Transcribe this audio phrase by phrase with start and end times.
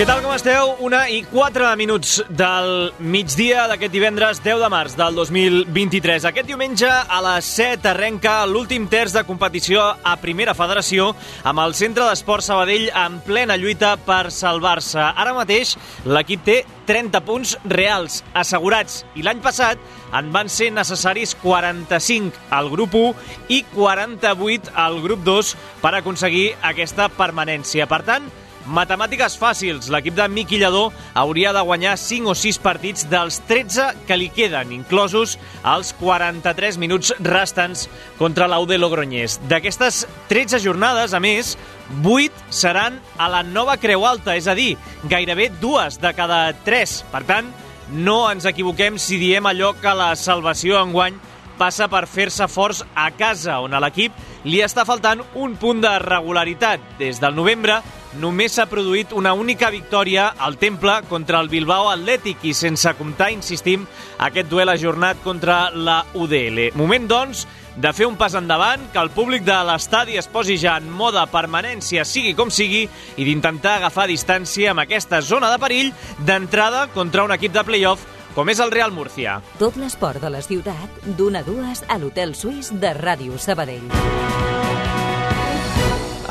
[0.00, 0.70] Què tal, com esteu?
[0.80, 2.70] Una i quatre minuts del
[3.04, 6.24] migdia d'aquest divendres 10 de març del 2023.
[6.30, 11.10] Aquest diumenge a les 7 arrenca l'últim terç de competició a Primera Federació
[11.44, 15.04] amb el Centre d'Esport Sabadell en plena lluita per salvar-se.
[15.04, 15.76] Ara mateix
[16.08, 16.58] l'equip té
[16.88, 19.76] 30 punts reals assegurats i l'any passat
[20.16, 26.54] en van ser necessaris 45 al grup 1 i 48 al grup 2 per aconseguir
[26.72, 27.84] aquesta permanència.
[27.84, 28.32] Per tant,
[28.68, 29.88] Matemàtiques fàcils.
[29.90, 34.28] L'equip de Miqui Lledó hauria de guanyar 5 o 6 partits dels 13 que li
[34.34, 37.86] queden, inclosos els 43 minuts restants
[38.18, 39.38] contra l'Aude Logroñés.
[39.48, 41.56] D'aquestes 13 jornades, a més,
[42.04, 44.76] 8 seran a la nova Creu Alta, és a dir,
[45.08, 47.00] gairebé dues de cada 3.
[47.10, 47.48] Per tant,
[47.90, 51.16] no ens equivoquem si diem allò que la salvació enguany
[51.60, 54.14] passa per fer-se forts a casa, on a l'equip
[54.48, 56.80] li està faltant un punt de regularitat.
[57.00, 57.80] Des del novembre
[58.18, 63.30] només s'ha produït una única victòria al Temple contra el Bilbao Atlètic i sense comptar,
[63.30, 63.86] insistim,
[64.18, 66.70] aquest duel ajornat contra la UDL.
[66.74, 70.76] Moment, doncs, de fer un pas endavant, que el públic de l'estadi es posi ja
[70.80, 75.92] en moda permanència, sigui com sigui, i d'intentar agafar distància amb aquesta zona de perill
[76.18, 79.40] d'entrada contra un equip de play-off com és el Real Murcia.
[79.58, 84.59] Tot l'esport de la ciutat, d'una a dues a l'Hotel Suís de Ràdio Sabadell.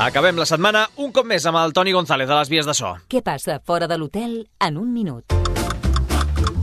[0.00, 2.94] Acabem la setmana un cop més amb el Toni González de les Vies de So.
[3.12, 5.49] Què passa fora de l'hotel en un minut?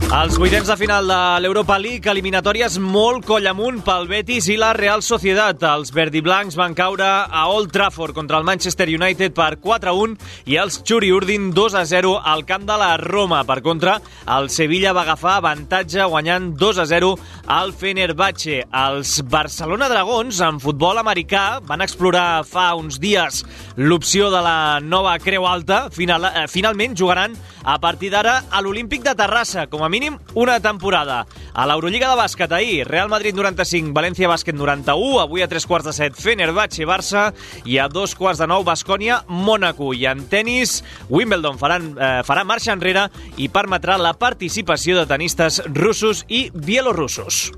[0.08, 4.70] Els vuitens de final de l'Europa League, eliminatòries molt coll amunt pel Betis i la
[4.72, 5.60] Real Societat.
[5.68, 10.14] Els verdiblancs van caure a Old Trafford contra el Manchester United per 4-1
[10.48, 13.42] i els Churi Urdin 2-0 al camp de la Roma.
[13.44, 13.98] Per contra,
[14.38, 17.12] el Sevilla va agafar avantatge guanyant 2-0
[17.58, 18.62] al Fenerbahce.
[18.64, 23.44] Els Barcelona Dragons, en futbol americà, van explorar fa uns dies
[23.76, 25.90] l'opció de la nova Creu Alta.
[25.92, 29.97] Final, eh, finalment jugaran a partir d'ara a l'Olímpic de Terrassa, com a mínim
[30.34, 31.26] una temporada.
[31.54, 35.88] A l'Eurolliga de bàsquet ahir, Real Madrid 95, València Bàsquet 91, avui a tres quarts
[35.88, 37.28] de set Fenerbahce Barça
[37.64, 39.92] i a dos quarts de nou Bascònia Mónaco.
[39.94, 45.62] I en tennis, Wimbledon faran, eh, farà marxa enrere i permetrà la participació de tenistes
[45.74, 47.52] russos i bielorussos.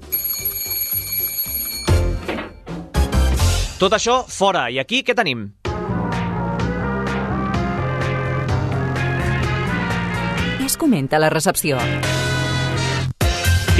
[3.80, 4.68] Tot això fora.
[4.70, 5.48] I aquí què tenim?
[10.70, 11.78] Es comenta la recepció.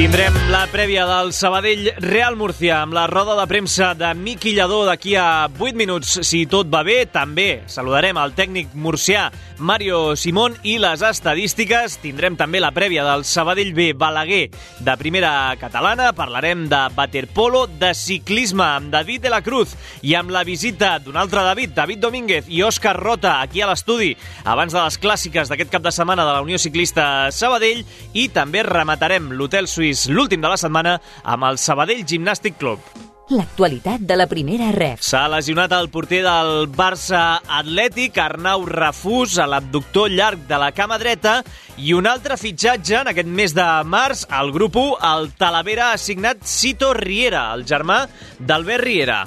[0.01, 4.87] Tindrem la prèvia del Sabadell Real Murcia amb la roda de premsa de Miqui Lledó
[4.89, 7.03] d'aquí a 8 minuts, si tot va bé.
[7.13, 9.27] També saludarem el tècnic murcià
[9.61, 11.99] Mario Simón i les estadístiques.
[12.01, 14.47] Tindrem també la prèvia del Sabadell B Balaguer
[14.81, 16.15] de primera catalana.
[16.17, 21.21] Parlarem de waterpolo, de ciclisme amb David de la Cruz i amb la visita d'un
[21.21, 24.15] altre David, David Domínguez i Òscar Rota aquí a l'estudi
[24.49, 27.85] abans de les clàssiques d'aquest cap de setmana de la Unió Ciclista Sabadell
[28.17, 32.83] i també rematarem l'Hotel Suís l'últim de la setmana amb el Sabadell Gimnàstic Club.
[33.31, 35.03] L'actualitat de la primera ref.
[35.07, 40.99] S'ha lesionat el porter del Barça Atlètic, Arnau Rafús, a l'abductor llarg de la cama
[41.03, 41.41] dreta,
[41.79, 45.99] i un altre fitxatge en aquest mes de març, al grup 1, el Talavera ha
[45.99, 48.05] assignat Cito Riera, el germà
[48.39, 49.21] d'Albert Riera.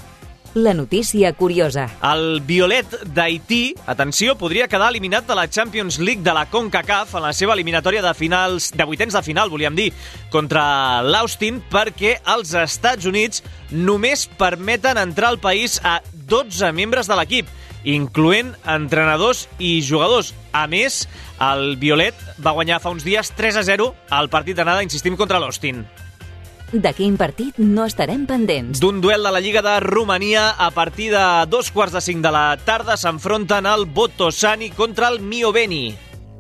[0.54, 1.88] La notícia curiosa.
[2.06, 7.26] El Violet d'Haití, atenció, podria quedar eliminat de la Champions League de la CONCACAF en
[7.26, 9.90] la seva eliminatòria de finals, de vuitens de final, volíem dir,
[10.30, 13.42] contra l'Austin, perquè els Estats Units
[13.72, 15.98] només permeten entrar al país a
[16.30, 17.50] 12 membres de l'equip,
[17.84, 20.36] incloent entrenadors i jugadors.
[20.54, 21.08] A més,
[21.42, 25.42] el Violet va guanyar fa uns dies 3 a 0 al partit d'anada, insistim, contra
[25.42, 25.82] l'Austin.
[26.74, 28.80] De quin partit no estarem pendents?
[28.82, 32.32] D'un duel de la Lliga de Romania a partir de dos quarts de cinc de
[32.34, 35.94] la tarda s'enfronten el Botosani contra el Mioveni.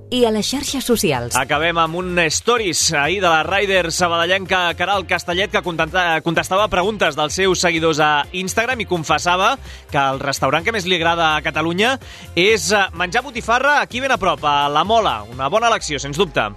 [0.09, 1.37] I a les xarxes socials.
[1.37, 7.37] Acabem amb un stories ahir de la Ryder sabadellenca Caral Castellet que contestava preguntes dels
[7.37, 9.53] seus seguidors a Instagram i confessava
[9.93, 11.99] que el restaurant que més li agrada a Catalunya
[12.33, 15.19] és eh, menjar botifarra aquí ben a prop, a La Mola.
[15.29, 16.49] Una bona elecció, sens dubte.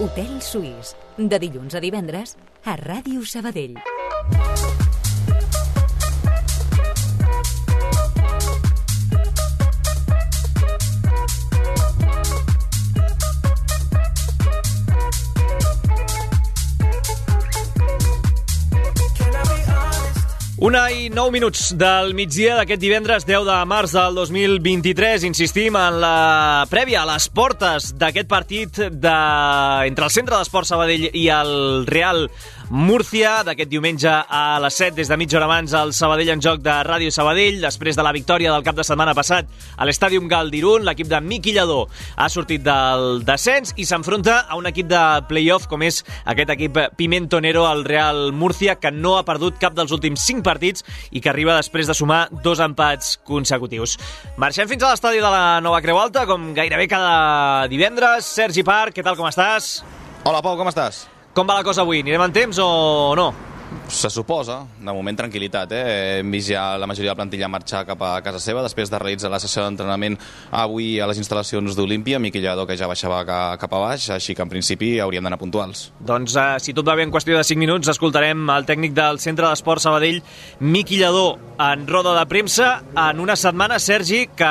[0.00, 2.32] Hotel Suís, de dilluns a divendres
[2.64, 3.76] a Ràdio Sabadell.
[20.60, 25.22] Una i nou minuts del migdia d'aquest divendres 10 de març del 2023.
[25.24, 29.14] Insistim en la prèvia, a les portes d'aquest partit de...
[29.88, 31.54] entre el Centre d'Esport Sabadell i el
[31.88, 32.26] Real
[32.70, 36.60] Múrcia, d'aquest diumenge a les 7, des de mitja hora abans, el Sabadell en joc
[36.62, 40.86] de Ràdio Sabadell, després de la victòria del cap de setmana passat a l'Estàdium Galdirun,
[40.86, 45.66] l'equip de Miqui Lladó ha sortit del descens i s'enfronta a un equip de playoff
[45.66, 50.22] com és aquest equip Pimentonero, el Real Múrcia, que no ha perdut cap dels últims
[50.30, 53.98] 5 partits i que arriba després de sumar dos empats consecutius.
[54.38, 58.30] Marxem fins a l'estadi de la Nova Creu Alta, com gairebé cada divendres.
[58.30, 59.80] Sergi Parc, què tal, com estàs?
[60.22, 61.08] Hola, Pau, com estàs?
[61.30, 62.00] Com va la cosa avui?
[62.02, 63.28] Anirem en temps o no?
[63.86, 65.70] Se suposa, de moment tranquil·litat.
[65.78, 65.82] Eh?
[66.18, 68.98] Hem vist ja la majoria de la plantilla marxar cap a casa seva després de
[68.98, 70.16] realitzar la sessió d'entrenament
[70.50, 73.20] avui a les instal·lacions d'Olímpia, Miquel Lladó que ja baixava
[73.62, 75.84] cap a baix, així que en principi hauríem d'anar puntuals.
[76.02, 79.22] Doncs eh, si tot va bé en qüestió de 5 minuts escoltarem el tècnic del
[79.22, 80.18] Centre d'Esport Sabadell,
[80.58, 84.50] Miqui Lladó, en roda de premsa, en una setmana, Sergi, que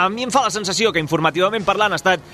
[0.00, 2.24] a mi em fa la sensació que informativament parlant ha estat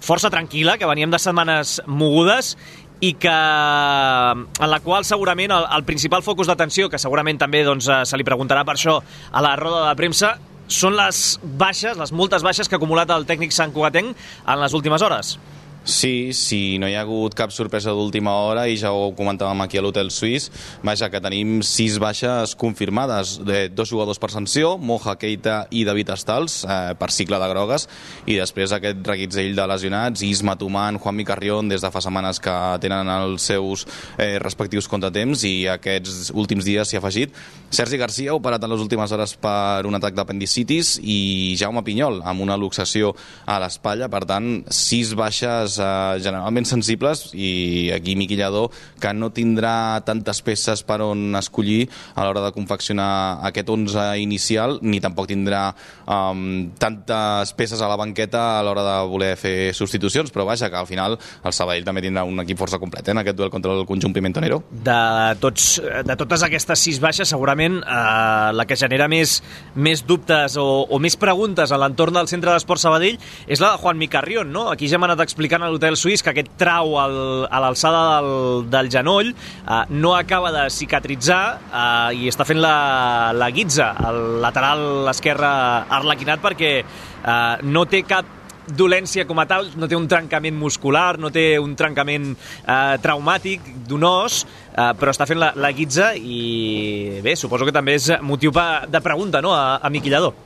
[0.00, 2.54] força tranquil·la, que veníem de setmanes mogudes
[3.00, 7.86] i que en la qual segurament el, el principal focus d'atenció, que segurament també doncs,
[7.86, 10.34] eh, se li preguntarà per això a la roda de premsa,
[10.68, 14.12] són les baixes, les moltes baixes que ha acumulat el tècnic Sant Cugatenc
[14.44, 15.38] en les últimes hores.
[15.88, 19.78] Sí, sí, no hi ha hagut cap sorpresa d'última hora i ja ho comentàvem aquí
[19.80, 20.50] a l'Hotel Suís.
[20.84, 26.12] Vaja, que tenim sis baixes confirmades, de dos jugadors per sanció, Moja Keita i David
[26.12, 27.88] Estals, eh, per cicle de grogues,
[28.28, 32.58] i després aquest reguitzell de lesionats, Isma Tuman, Juan Micarrión, des de fa setmanes que
[32.84, 33.86] tenen els seus
[34.18, 37.32] eh, respectius contratemps i aquests últims dies s'hi ha afegit.
[37.70, 42.44] Sergi Garcia, operat en les últimes hores per un atac d'apendicitis i Jaume Pinyol, amb
[42.44, 43.16] una luxació
[43.48, 48.68] a l'espatlla, per tant, sis baixes eh, generalment sensibles i aquí Miqui Lladó
[49.00, 54.78] que no tindrà tantes peces per on escollir a l'hora de confeccionar aquest 11 inicial
[54.82, 55.68] ni tampoc tindrà
[56.06, 60.78] um, tantes peces a la banqueta a l'hora de voler fer substitucions però vaja que
[60.80, 63.72] al final el Sabadell també tindrà un equip força complet eh, en aquest duel contra
[63.72, 65.00] el conjunt Pimentonero de,
[65.40, 69.38] tots, de totes aquestes sis baixes segurament eh, la que genera més,
[69.74, 73.82] més dubtes o, o més preguntes a l'entorn del centre d'esport Sabadell és la de
[73.82, 74.68] Juan Micarrión no?
[74.72, 78.32] aquí ja m'ha anat explicant a l'hotel suís que aquest trau al, a l'alçada del,
[78.72, 84.40] del genoll eh, no acaba de cicatritzar eh, i està fent la, la guitza, el
[84.42, 85.52] lateral esquerre
[86.00, 88.34] arlequinat perquè eh, no té cap
[88.68, 93.64] dolència com a tal, no té un trencament muscular, no té un trencament eh, traumàtic
[93.88, 98.10] d'un os, eh, però està fent la, la guitza i bé, suposo que també és
[98.22, 100.36] motiu de pregunta no, a, a Miquillador.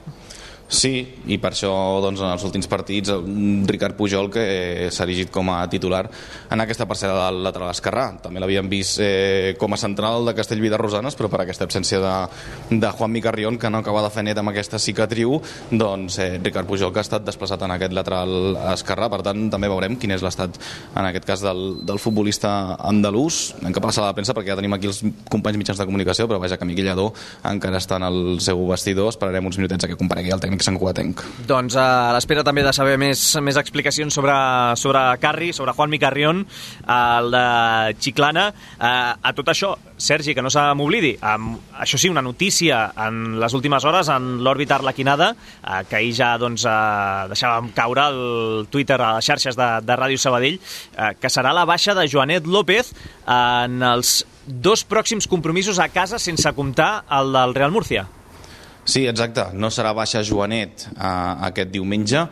[0.73, 1.71] Sí, i per això
[2.01, 3.13] doncs, en els últims partits
[3.69, 6.07] Ricard Pujol que eh, s'ha erigit com a titular
[6.49, 8.07] en aquesta parcel·la del lateral esquerrà.
[8.25, 12.01] També l'havíem vist eh, com a central de Castellví de Rosanes, però per aquesta absència
[12.01, 12.15] de,
[12.73, 15.35] de Juan Micarrión, que no acaba de fer net amb aquesta cicatriu,
[15.69, 19.11] doncs eh, Ricard Pujol que ha estat desplaçat en aquest lateral esquerrà.
[19.13, 20.57] Per tant, també veurem quin és l'estat,
[20.97, 23.43] en aquest cas, del, del futbolista andalús.
[23.61, 26.41] En cap passada de premsa, perquè ja tenim aquí els companys mitjans de comunicació, però
[26.41, 27.11] vaja que Miquel Lladó
[27.53, 29.13] encara està en el seu vestidor.
[29.13, 31.23] Esperarem uns minutets a que comparegui el tècnic Sant Cugatenc.
[31.49, 34.35] Doncs a l'espera també de saber més, més explicacions sobre,
[34.81, 36.45] sobre Carri, sobre Juan Micarrión,
[36.87, 37.47] el de
[38.01, 38.49] Chiclana.
[38.79, 43.55] Eh, a tot això, Sergi, que no se m'oblidi, això sí, una notícia en les
[43.55, 49.01] últimes hores en l'òrbita arlequinada, eh, que ahir ja doncs, eh, deixàvem caure el Twitter
[49.01, 52.95] a les xarxes de, de Ràdio Sabadell, eh, que serà la baixa de Joanet López
[53.27, 58.09] en els dos pròxims compromisos a casa sense comptar el del Real Murcia.
[58.85, 59.45] Sí, exacte.
[59.55, 61.11] No serà baixa Joanet eh,
[61.47, 62.25] aquest diumenge,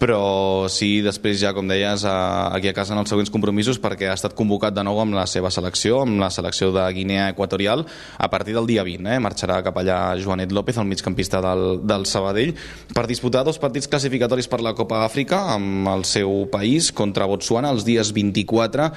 [0.00, 2.14] però sí després ja, com deies, eh,
[2.56, 5.26] aquí a casa en els següents compromisos perquè ha estat convocat de nou amb la
[5.28, 7.84] seva selecció, amb la selecció de Guinea Equatorial,
[8.16, 9.12] a partir del dia 20.
[9.12, 9.20] Eh?
[9.20, 12.56] Marxarà cap allà Joanet López, el migcampista del, del Sabadell,
[12.96, 17.74] per disputar dos partits classificatoris per la Copa Àfrica amb el seu país contra Botswana
[17.76, 18.88] els dies 24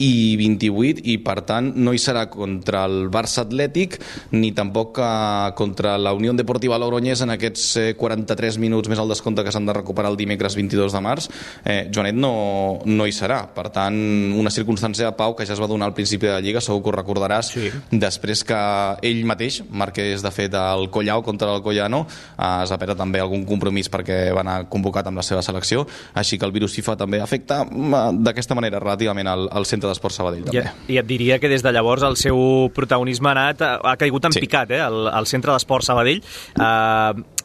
[0.00, 3.98] i 28 i per tant no hi serà contra el Barça Atlètic
[4.32, 9.10] ni tampoc eh, contra la Unió Deportiva Logroñés en aquests eh, 43 minuts més al
[9.12, 11.28] descompte que s'han de recuperar el dimecres 22 de març.
[11.64, 13.42] Eh, Joanet no, no hi serà.
[13.54, 13.98] Per tant
[14.40, 16.92] una circumstància Pau que ja es va donar al principi de la Lliga segur que
[16.92, 17.68] ho recordaràs sí.
[17.92, 18.60] després que
[19.06, 23.20] ell mateix marqués de fet el Collau contra el Collano eh, es va perdre també
[23.20, 25.84] algun compromís perquè va anar convocat amb la seva selecció.
[26.14, 30.14] Així que el virus FIFA també afecta eh, d'aquesta manera relativament al, al centre d'Esport
[30.14, 30.64] Sabadell també.
[30.86, 34.30] I, I et diria que des de llavors el seu protagonisme ha, anat, ha caigut
[34.30, 34.42] en sí.
[34.46, 36.22] picat, eh, al, al centre d'Esport Sabadell.
[36.56, 37.40] Uh,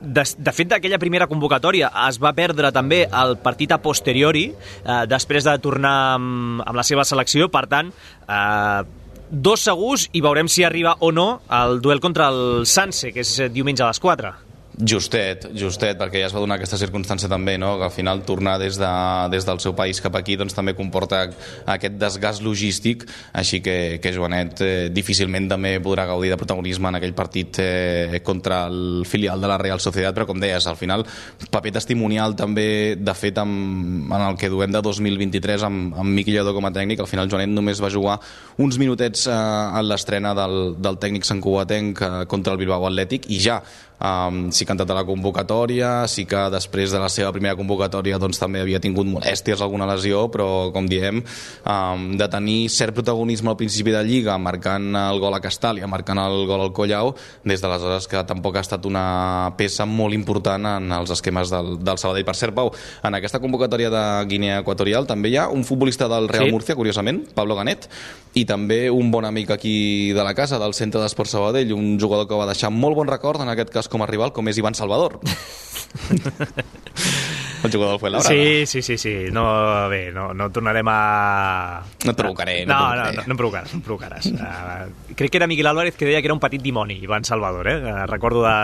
[0.00, 5.02] de, de fet, d'aquella primera convocatòria es va perdre també el partit a posteriori, eh,
[5.10, 7.92] després de tornar amb, amb la seva selecció, per tant,
[8.28, 8.82] eh,
[9.28, 13.50] dos segurs i veurem si arriba o no el duel contra el Sanse, que és
[13.52, 14.47] diumenge a les 4.
[14.78, 17.72] Justet, justet, perquè ja es va donar aquesta circumstància també, no?
[17.80, 18.90] que al final tornar des, de,
[19.32, 21.24] des del seu país cap aquí doncs, també comporta
[21.66, 23.02] aquest desgast logístic,
[23.34, 28.20] així que, que Joanet eh, difícilment també podrà gaudir de protagonisme en aquell partit eh,
[28.22, 31.02] contra el filial de la Real Societat, però com deies, al final
[31.50, 36.36] paper testimonial també, de fet, amb, en el que duem de 2023 amb, amb Miqui
[36.36, 38.20] Lledó com a tècnic, al final Joanet només va jugar
[38.62, 43.26] uns minutets eh, en l'estrena del, del tècnic Sant Cugatenc eh, contra el Bilbao Atlètic
[43.34, 43.58] i ja
[43.98, 47.56] Um, sí que ha entrat a la convocatòria, sí que després de la seva primera
[47.58, 51.18] convocatòria doncs, també havia tingut molèsties, alguna lesió, però com diem,
[51.66, 56.22] um, de tenir cert protagonisme al principi de Lliga, marcant el gol a Castàlia, marcant
[56.22, 60.94] el gol al Collau, des d'aleshores que tampoc ha estat una peça molt important en
[61.00, 62.26] els esquemes del, del Sabadell.
[62.28, 62.70] Per cert, Pau,
[63.02, 66.54] en aquesta convocatòria de Guinea Equatorial també hi ha un futbolista del Real sí.
[66.54, 67.90] Murcia, curiosament, Pablo Ganet,
[68.38, 72.28] i també un bon amic aquí de la casa, del Centre d'Esport Sabadell, un jugador
[72.30, 74.78] que va deixar molt bon record, en aquest cas com a rival, com és Ivan
[74.78, 75.18] Salvador.
[77.64, 78.34] el jugador del Fuenlabrada.
[78.34, 79.14] Sí, sí, sí, sí.
[79.32, 81.82] No, bé, no, no tornarem a...
[82.04, 82.64] No et provocaré.
[82.66, 83.72] No, no, no, no, no em provocaràs.
[83.74, 84.28] No em provocaràs.
[84.32, 87.68] Uh, crec que era Miguel Álvarez que deia que era un petit dimoni, Ivan Salvador,
[87.68, 87.76] eh?
[87.82, 88.54] Uh, recordo de,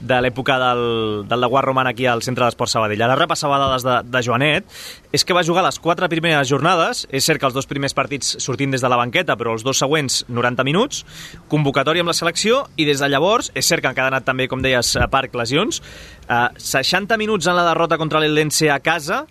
[0.00, 0.84] de l'època del,
[1.28, 3.06] del Laguar Roman aquí al Centre d'Esport Sabadell.
[3.06, 4.76] Ara repassava dades de, de Joanet.
[5.16, 7.06] És que va jugar les quatre primeres jornades.
[7.14, 9.78] És cert que els dos primers partits sortint des de la banqueta, però els dos
[9.78, 11.04] següents 90 minuts.
[11.52, 14.62] Convocatòria amb la selecció i des de llavors, és cert que han quedat també, com
[14.64, 15.80] deies, a parc lesions,
[16.28, 19.24] uh, 60 minuts en la derrota contra l'Eldense a casa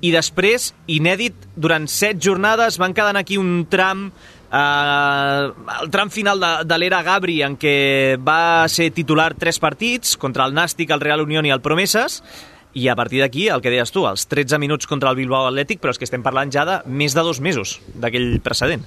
[0.00, 5.50] i després, inèdit, durant set jornades van quedant aquí un tram eh,
[5.82, 10.46] el tram final de, de l'era Gabri en què va ser titular tres partits contra
[10.48, 12.22] el Nàstic, el Real Unión i el Promeses
[12.72, 15.82] i a partir d'aquí, el que deies tu, els 13 minuts contra el Bilbao Atlètic,
[15.82, 18.86] però és que estem parlant ja de més de dos mesos d'aquell precedent.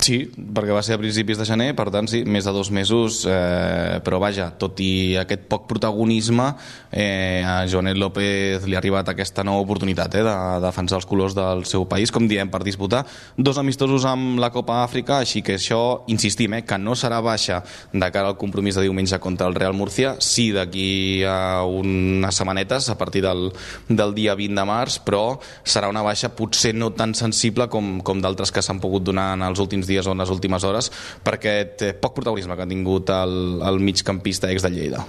[0.00, 3.18] Sí, perquè va ser a principis de gener, per tant, sí, més de dos mesos,
[3.28, 6.46] eh, però vaja, tot i aquest poc protagonisme,
[6.88, 11.08] eh, a Joanet López li ha arribat aquesta nova oportunitat eh, de, de defensar els
[11.10, 13.02] colors del seu país, com diem, per disputar
[13.36, 17.60] dos amistosos amb la Copa Àfrica, així que això, insistim, eh, que no serà baixa
[17.92, 22.88] de cara al compromís de diumenge contra el Real Murcia, sí d'aquí a unes setmanetes,
[22.88, 23.50] a partir del,
[23.90, 28.24] del dia 20 de març, però serà una baixa potser no tan sensible com, com
[28.24, 30.90] d'altres que s'han pogut donar en els últims dies o en les últimes hores
[31.26, 35.04] perquè té poc protagonisme que ha tingut el, el migcampista ex de Lleida.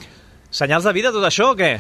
[0.52, 1.76] Senyals de vida tot això o què?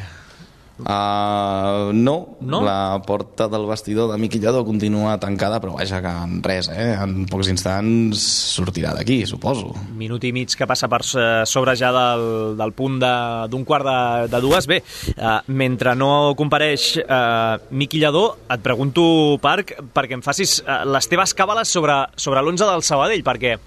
[0.81, 2.37] Uh, no.
[2.41, 6.71] no, la porta del vestidor de Miqui Lledó continua tancada, però vaja que en res,
[6.73, 6.95] eh?
[6.97, 8.23] en pocs instants
[8.55, 9.75] sortirà d'aquí, suposo.
[9.97, 12.25] Minut i mig que passa per sobre ja del,
[12.59, 13.99] del punt d'un quart de,
[14.33, 14.67] de dues.
[14.71, 14.81] Bé,
[15.17, 21.09] uh, mentre no compareix uh, Miqui Lledó, et pregunto, Parc, perquè em facis uh, les
[21.11, 23.57] teves càbales sobre, sobre l'11 del Sabadell, perquè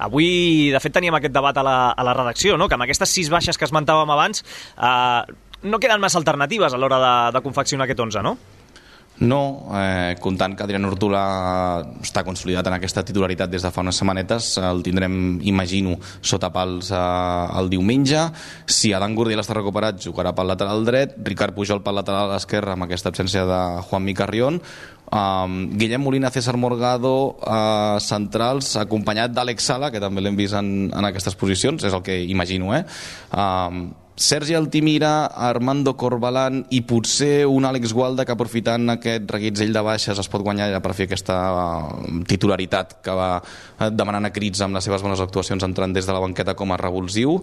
[0.00, 2.68] avui, de fet, teníem aquest debat a la, a la redacció, no?
[2.68, 4.42] que amb aquestes sis baixes que esmentàvem abans,
[4.80, 8.38] eh, no queden massa alternatives a l'hora de, de confeccionar aquest 11, no?
[9.20, 11.22] No, eh, comptant que Adrián Hortolà
[12.00, 16.88] està consolidat en aquesta titularitat des de fa unes setmanetes, el tindrem, imagino, sota pals
[16.88, 17.00] eh,
[17.60, 18.22] el diumenge.
[18.64, 22.88] Si Adam Gurdiel està recuperat, jugarà pel lateral dret, Ricard Pujol pel lateral esquerre amb
[22.88, 24.62] aquesta absència de Juan Micarrión,
[25.12, 27.14] um, Guillem Molina, César Morgado
[27.44, 32.06] uh, centrals, acompanyat d'Àlex Sala, que també l'hem vist en, en aquestes posicions, és el
[32.06, 32.86] que imagino, eh?
[33.36, 33.90] Um,
[34.20, 40.18] Sergi Altimira, Armando Corbalán i potser un Àlex Gualda que aprofitant aquest reguitzell de baixes
[40.20, 44.76] es pot guanyar per fer aquesta uh, titularitat que va uh, demanant a crits amb
[44.76, 47.38] les seves bones actuacions entrant des de la banqueta com a revulsiu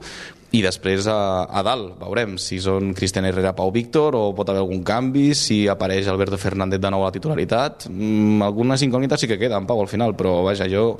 [0.53, 1.17] i després a,
[1.49, 5.63] a dalt veurem si són Cristian Herrera, Pau Víctor o pot haver algun canvi, si
[5.67, 9.81] apareix Alberto Fernández de nou a la titularitat mm, algunes incògnites sí que queden, Pau,
[9.81, 10.91] al final però vaja, jo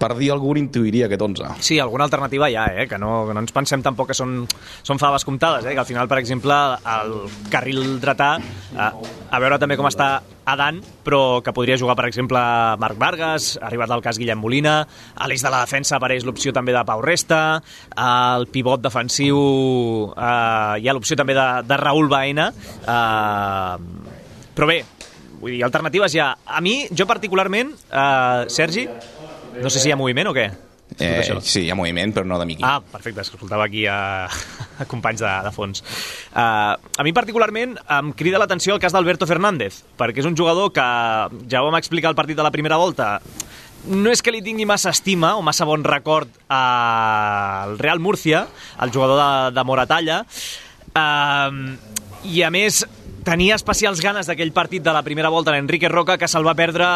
[0.00, 2.88] per dir algun intuiria aquest 11 Sí, alguna alternativa hi ha, eh?
[2.88, 4.40] que, no, que no ens pensem tampoc que són,
[4.80, 5.74] són faves comptades, eh?
[5.74, 6.54] que al final, per exemple,
[6.94, 7.14] el
[7.52, 8.88] carril dretà eh,
[9.30, 12.38] a veure també com està Adan, però que podria jugar, per exemple,
[12.78, 16.74] Marc Vargas, arribat del cas Guillem Molina, a l'eix de la defensa apareix l'opció també
[16.76, 17.40] de Pau Resta,
[17.98, 19.40] al pivot defensiu
[20.14, 22.52] eh, hi ha l'opció també de, de Raül Baena,
[22.86, 24.12] eh,
[24.56, 24.78] però bé,
[25.40, 26.30] vull dir, alternatives ha.
[26.46, 28.86] A mi, jo particularment, eh, Sergi,
[29.58, 30.46] no sé si hi ha moviment o què?
[30.98, 32.64] Eh, sí, hi ha moviment, però no de Miqui.
[32.64, 34.28] Ah, perfecte, escoltava aquí a,
[34.80, 35.82] a companys de, de fons.
[36.30, 40.72] Uh, a mi particularment em crida l'atenció el cas d'Alberto Fernández, perquè és un jugador
[40.72, 40.86] que,
[41.50, 43.16] ja ho vam explicar al partit de la primera volta,
[43.86, 48.46] no és que li tingui massa estima o massa bon record al Real Murcia,
[48.80, 50.22] el jugador de, de Moratalla,
[50.96, 51.50] uh,
[52.24, 52.86] i a més
[53.26, 56.86] tenia especials ganes d'aquell partit de la primera volta d'Enrique Roca que se'l va perdre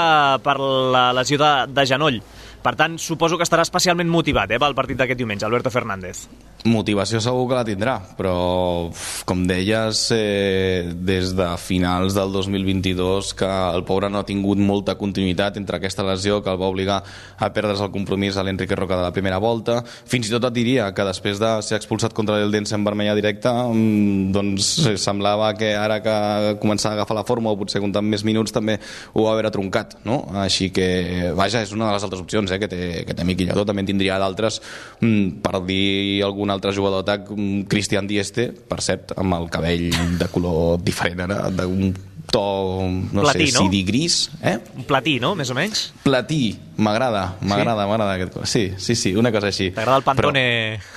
[0.47, 2.21] per la lesió de, de genoll
[2.61, 6.27] Per tant, suposo que estarà especialment motivat eh, pel partit d'aquest diumenge, Alberto Fernández.
[6.69, 8.91] Motivació segur que la tindrà, però,
[9.25, 14.99] com deies, eh, des de finals del 2022 que el pobre no ha tingut molta
[15.01, 16.99] continuïtat entre aquesta lesió que el va obligar
[17.39, 19.79] a perdre's el compromís a l'Enrique Roca de la primera volta.
[20.05, 23.55] Fins i tot et diria que després de ser expulsat contra l'Eldense en vermella directa,
[23.65, 24.69] mm, doncs
[25.01, 28.79] semblava que ara que començava a agafar la forma o potser comptant més minuts també
[29.15, 30.27] ho va haver truncat, no?
[30.35, 33.49] Així que, vaja, és una de les altres opcions eh, que té, que té Miqui.
[33.49, 34.61] També en tindria d'altres,
[35.01, 37.31] mm, per dir alguna altre jugador d'atac,
[37.71, 39.91] Cristian Dieste, per cert, amb el cabell
[40.21, 41.91] de color diferent ara, d'un
[42.31, 43.65] to, no platí, sé, no?
[43.67, 44.59] cidi gris, eh?
[44.77, 45.91] Un platí, no?, més o menys.
[46.05, 47.91] Platí, m'agrada, m'agrada, sí?
[47.91, 48.39] m'agrada aquest...
[48.49, 49.71] Sí, sí, sí, una cosa així.
[49.77, 50.45] T'agrada el Pantone...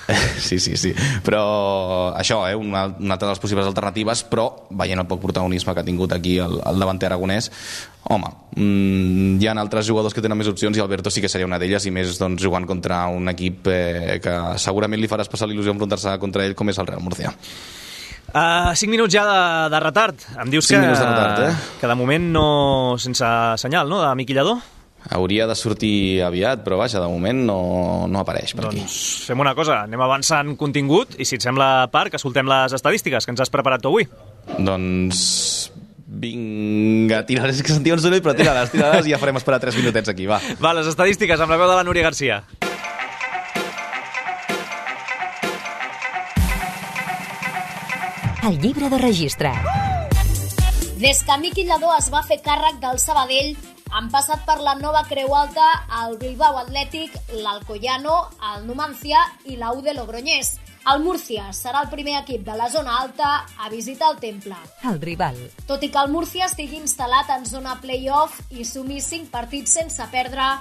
[0.07, 0.19] Però...
[0.43, 0.91] Sí, sí, sí.
[1.23, 1.43] Però
[2.19, 5.83] això, eh, una, una altra de les possibles alternatives, però veient el poc protagonisme que
[5.83, 7.49] ha tingut aquí el, el davanter aragonès,
[8.11, 11.47] home, mmm, hi ha altres jugadors que tenen més opcions i Alberto sí que seria
[11.47, 15.53] una d'elles i més doncs, jugant contra un equip eh, que segurament li farà especial
[15.53, 17.31] il·lusió enfrontar-se contra ell com és el Real Murcia.
[18.33, 20.21] Uh, 5 minuts ja de, de retard.
[20.41, 21.73] Em dius que, minuts de retard, eh?
[21.79, 22.45] que de moment no...
[22.97, 23.27] sense
[23.61, 24.57] senyal, no?, de Miqui Lladó?
[25.13, 27.59] Hauria de sortir aviat, però vaja, de moment no,
[28.09, 28.81] no apareix per aquí.
[28.81, 33.27] Doncs fem una cosa, anem avançant contingut i si et sembla, Parc, escoltem les estadístiques
[33.27, 34.07] que ens has preparat tu avui.
[34.57, 35.21] Doncs
[36.23, 40.13] vinga, tira-les, que sentia un soroll, però tira-les, tira-les i ja farem esperar 3 minutets
[40.13, 40.41] aquí, va.
[40.63, 42.41] Va, les estadístiques amb la veu de la Núria Garcia.
[48.43, 49.53] El llibre de registre.
[50.99, 53.53] Des que Miqui Lladó es va fer càrrec del Sabadell,
[53.87, 55.69] han passat per la nova Creu Alta
[56.01, 58.17] el Bilbao Atlètic, l'Alcoyano,
[58.49, 60.57] el Numancia i la UD Logroñés.
[60.91, 63.31] El Múrcia serà el primer equip de la zona alta
[63.63, 64.59] a visitar el temple.
[64.91, 65.39] El rival.
[65.63, 70.11] Tot i que el Múrcia estigui instal·lat en zona play-off i sumi 5 partits sense
[70.11, 70.51] perdre,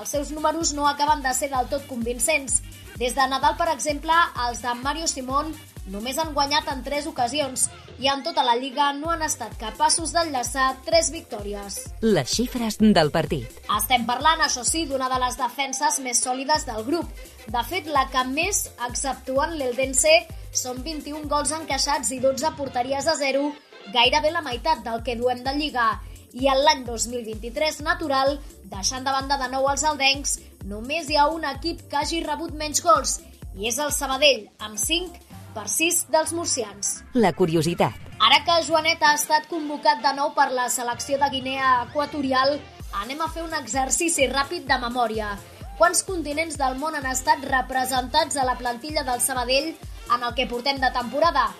[0.00, 2.62] els seus números no acaben de ser del tot convincents.
[2.96, 4.16] Des de Nadal, per exemple,
[4.48, 5.52] els de Mario Simón
[5.92, 7.66] només han guanyat en 3 ocasions
[8.02, 11.78] i en tota la Lliga no han estat capaços d'enllaçar 3 victòries.
[12.02, 13.60] Les xifres del partit.
[13.78, 17.12] Estem parlant, això sí, d'una de les defenses més sòlides del grup.
[17.46, 20.16] De fet, la que més, exceptuant l'Eldense,
[20.52, 23.46] són 21 gols encaixats i 12 porteries a 0,
[23.94, 25.94] gairebé la meitat del que duem de Lliga.
[26.36, 28.34] I en l'any 2023 natural,
[28.68, 32.52] deixant de banda de nou els aldencs, només hi ha un equip que hagi rebut
[32.52, 33.20] menys gols,
[33.56, 35.25] i és el Sabadell, amb 5
[35.56, 37.00] per 6 dels murcians.
[37.16, 37.96] La curiositat.
[38.20, 42.58] Ara que Joanet ha estat convocat de nou per la selecció de Guinea Equatorial,
[43.02, 45.34] anem a fer un exercici ràpid de memòria.
[45.80, 49.74] Quants continents del món han estat representats a la plantilla del Sabadell
[50.14, 51.50] en el que portem de temporada?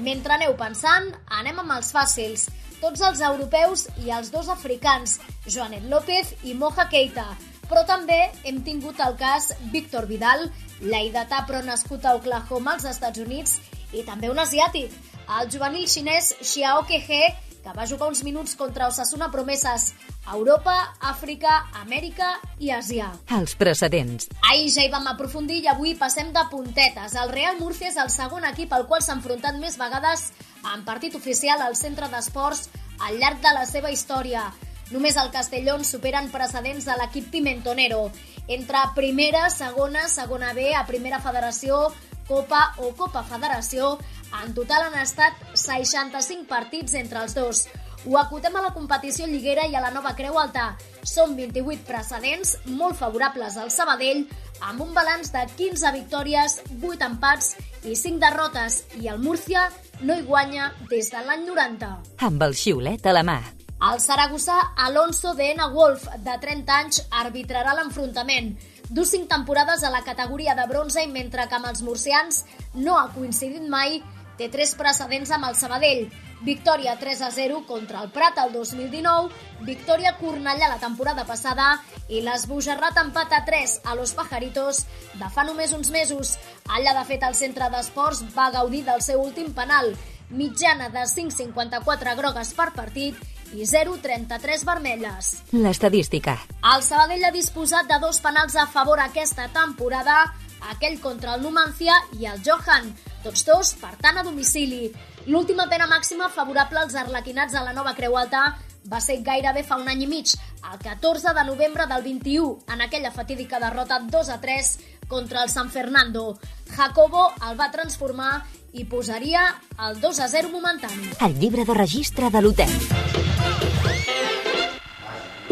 [0.00, 1.08] Mentre aneu pensant,
[1.40, 2.48] anem amb els fàcils.
[2.82, 7.28] Tots els europeus i els dos africans, Joanet López i Moja Keita.
[7.72, 10.42] Però també hem tingut el cas Víctor Vidal,
[10.84, 13.54] lleidatà però nascut a Oklahoma, als Estats Units,
[13.96, 14.92] i també un asiàtic,
[15.38, 17.30] el juvenil xinès Xiao Kehe,
[17.62, 19.94] que va jugar uns minuts contra Osasuna Promeses
[20.26, 23.06] a Europa, Àfrica, Amèrica i Àsia.
[23.38, 24.28] Els precedents.
[24.50, 27.14] Ahir ja hi vam aprofundir i avui passem de puntetes.
[27.22, 30.26] El Real Murcia és el segon equip al qual s'ha enfrontat més vegades
[30.74, 32.68] en partit oficial al centre d'esports
[33.00, 34.44] al llarg de la seva història.
[34.92, 38.10] Només el Castellón superen precedents de l'equip Pimentonero.
[38.46, 41.86] Entre primera, segona, segona B, a primera federació,
[42.28, 43.96] Copa o Copa Federació,
[44.42, 47.64] en total han estat 65 partits entre els dos.
[48.04, 50.72] Ho acotem a la competició lliguera i a la nova Creu Alta.
[51.06, 54.26] Són 28 precedents molt favorables al Sabadell,
[54.60, 57.54] amb un balanç de 15 victòries, 8 empats
[57.86, 59.68] i 5 derrotes, i el Múrcia
[60.02, 61.96] no hi guanya des de l'any 90.
[62.28, 63.40] Amb el xiulet a la mà.
[63.82, 68.52] El saragossà Alonso de Ena Wolf, de 30 anys, arbitrarà l'enfrontament.
[68.94, 72.94] Du cinc temporades a la categoria de bronze i mentre que amb els murcians no
[72.94, 73.98] ha coincidit mai,
[74.38, 76.06] té tres precedents amb el Sabadell.
[76.46, 79.34] Victòria 3 a 0 contra el Prat el 2019,
[79.66, 81.72] victòria Cornellà la temporada passada
[82.06, 84.84] i l'esbojarrat empat a 3 a Los Pajaritos
[85.18, 86.36] de fa només uns mesos.
[86.70, 89.90] Allà, de fet, el centre d'esports va gaudir del seu últim penal,
[90.30, 93.18] mitjana de 5,54 grogues per partit
[93.52, 95.32] i 0,33 vermelles.
[95.52, 96.38] L'estadística.
[96.74, 100.24] El Sabadell ha disposat de dos penals a favor aquesta temporada,
[100.72, 104.90] aquell contra el Numancia i el Johan, tots dos per tant a domicili.
[105.26, 108.46] L'última pena màxima favorable als arlequinats a la nova Creu Alta
[108.90, 110.32] va ser gairebé fa un any i mig,
[110.72, 114.72] el 14 de novembre del 21, en aquella fatídica derrota 2 a 3
[115.08, 116.38] contra el San Fernando.
[116.74, 119.44] Jacobo el va transformar i posaria
[119.88, 121.10] el 2 a 0 momentani.
[121.20, 122.70] El llibre de registre de l'hotel.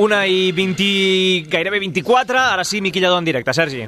[0.01, 3.53] Una i 20, gairebé 24, ara sí, Miqui Lladó en directe.
[3.53, 3.85] Sergi.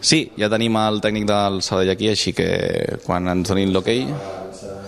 [0.00, 4.06] Sí, ja tenim el tècnic del Sabadell aquí, així que quan ens donin l'hoquei...
[4.06, 4.87] Okay,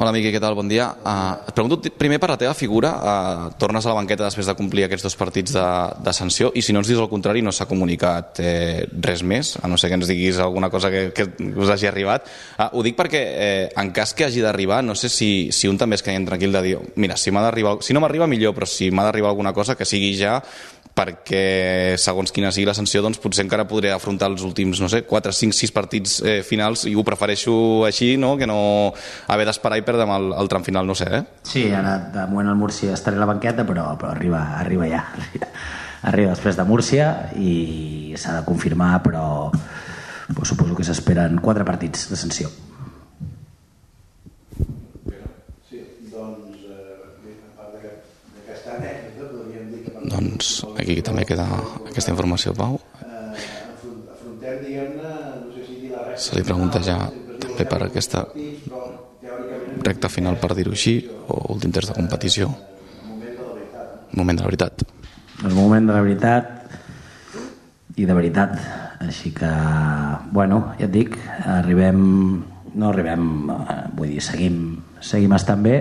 [0.00, 0.54] Hola, Miqui, què tal?
[0.56, 0.86] Bon dia.
[1.04, 2.94] Uh, et pregunto primer per la teva figura.
[2.96, 5.64] Uh, tornes a la banqueta després de complir aquests dos partits de,
[6.00, 9.50] de sanció i si no ens dius el contrari no s'ha comunicat eh, res més,
[9.60, 12.32] a no ser que ens diguis alguna cosa que, que us hagi arribat.
[12.56, 15.76] Uh, ho dic perquè eh, en cas que hagi d'arribar, no sé si, si un
[15.76, 18.88] també es queien tranquil de dir mira, si, d'arribar, si no m'arriba millor, però si
[18.88, 20.38] m'ha d'arribar alguna cosa que sigui ja
[20.94, 25.02] perquè segons quina sigui la sanció doncs potser encara podré afrontar els últims, no sé,
[25.08, 27.54] 4, 5, 6 partits eh, finals i ho prefereixo
[27.88, 28.34] així, no?
[28.40, 28.60] que no
[29.30, 31.22] haver d'esperar i perdre el, el tram final, no sé, eh?
[31.46, 35.04] Sí, ara de moment el Múrcia estaré a la banqueta, però, però arriba, arriba ja.
[36.00, 39.50] Arriba després de Múrcia i s'ha de confirmar, però,
[40.32, 42.48] però suposo que s'esperen 4 partits de sanció.
[42.48, 42.68] Doncs
[50.80, 51.46] aquí també queda
[51.90, 52.78] aquesta informació, Pau.
[56.20, 56.98] Se li pregunta ja
[57.40, 58.26] també per aquesta
[59.86, 62.50] recta final, per dir-ho així, o últim terç de competició.
[64.16, 64.82] Moment de la veritat.
[65.46, 66.56] El moment de la veritat
[67.96, 68.56] i de veritat.
[69.00, 69.48] Així que,
[70.34, 71.14] bueno, ja et dic,
[71.48, 72.00] arribem,
[72.74, 74.58] no arribem, eh, vull dir, seguim,
[75.00, 75.78] seguim estant bé,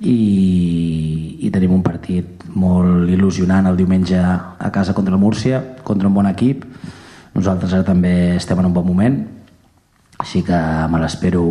[0.00, 6.08] i, i tenim un partit molt il·lusionant el diumenge a casa contra el Múrcia, contra
[6.08, 6.64] un bon equip.
[7.36, 9.20] Nosaltres ara també estem en un bon moment,
[10.18, 11.44] així que me l'espero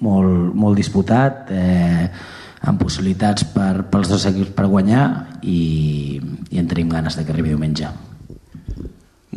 [0.00, 2.08] molt, molt disputat, eh,
[2.68, 5.04] amb possibilitats per, pels dos equips per guanyar
[5.42, 6.18] i,
[6.50, 7.92] i en tenim ganes de que arribi diumenge.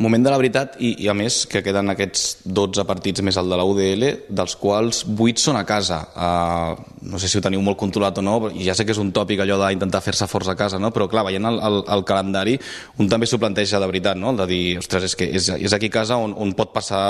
[0.02, 3.50] Moment de la veritat i, i a més que queden aquests 12 partits més el
[3.52, 6.72] de la UDL dels quals 8 són a casa uh,
[7.06, 9.12] no sé si ho teniu molt controlat o no i ja sé que és un
[9.14, 10.90] tòpic allò d'intentar fer-se forts a casa no?
[10.94, 12.56] però clar, veient el, el, el calendari
[12.98, 14.32] un també s'ho planteja de veritat no?
[14.34, 17.02] el de dir, ostres, és que és, és aquí a casa on, on pot passar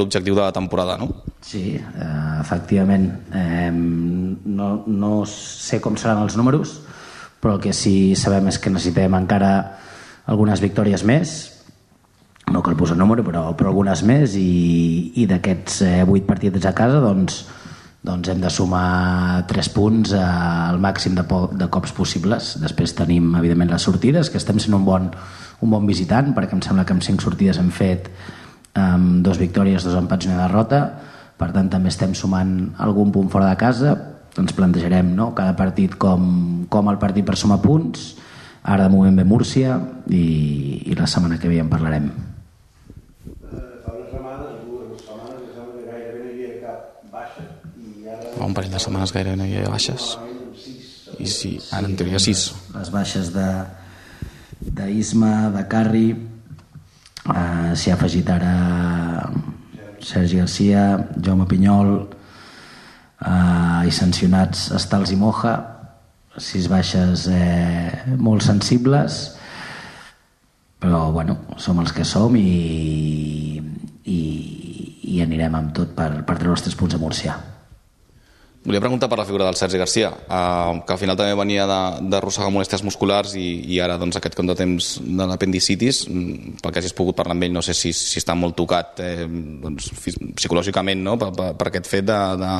[0.00, 1.10] l'objectiu de la temporada no?
[1.44, 6.78] Sí, uh, efectivament eh, no, no sé com seran els números
[7.40, 9.54] però el que sí sabem és que necessitem encara
[10.30, 11.38] algunes victòries més
[12.50, 16.74] no cal posar número, però, però algunes més i, i d'aquests eh, 8 partits a
[16.76, 17.44] casa doncs,
[18.06, 21.24] doncs hem de sumar 3 punts eh, al màxim de,
[21.56, 22.56] de cops possibles.
[22.62, 25.10] Després tenim, evidentment, les sortides, que estem sent un bon,
[25.60, 28.10] un bon visitant, perquè em sembla que amb 5 sortides hem fet
[28.78, 30.82] amb dos victòries, dos empats i una derrota.
[31.40, 33.94] Per tant, també estem sumant algun punt fora de casa.
[34.38, 35.32] Ens plantejarem no?
[35.36, 38.14] cada partit com, com el partit per sumar punts.
[38.62, 39.78] Ara de moment ve Múrcia
[40.12, 40.24] i,
[40.92, 42.10] i la setmana que ve en parlarem.
[48.40, 50.14] Fa un parell de setmanes gairebé no hi havia baixes.
[51.20, 52.44] I sí, ara en teoria 6
[52.78, 53.48] les baixes de
[54.60, 58.54] d'Isma, de Carri eh, s'hi ha afegit ara
[60.00, 60.84] Sergi Garcia
[61.20, 65.54] Jaume Pinyol eh, i sancionats Estals i Moja.
[66.40, 69.20] Sis baixes eh, molt sensibles
[70.80, 73.60] però bueno, som els que som i,
[74.08, 74.20] i,
[75.12, 77.36] i anirem amb tot per, per treure els tres punts a Múrcia
[78.60, 82.50] Volia preguntar per la figura del Sergi Garcia, eh, que al final també venia d'arrossegar
[82.52, 87.16] molèsties musculars i, i ara doncs, aquest temps de l'apendicitis, mm, pel que hagis pogut
[87.16, 89.88] parlar amb ell, no sé si, si està molt tocat eh, doncs,
[90.36, 91.16] psicològicament no?
[91.16, 92.50] per, per, per aquest fet de, de,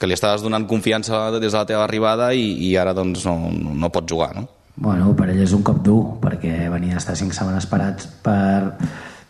[0.00, 3.52] que li estaves donant confiança des de la teva arribada i, i ara doncs, no,
[3.54, 4.48] no pot jugar, no?
[4.74, 8.74] Bueno, per ell és un cop dur, perquè venia d'estar cinc setmanes parats per,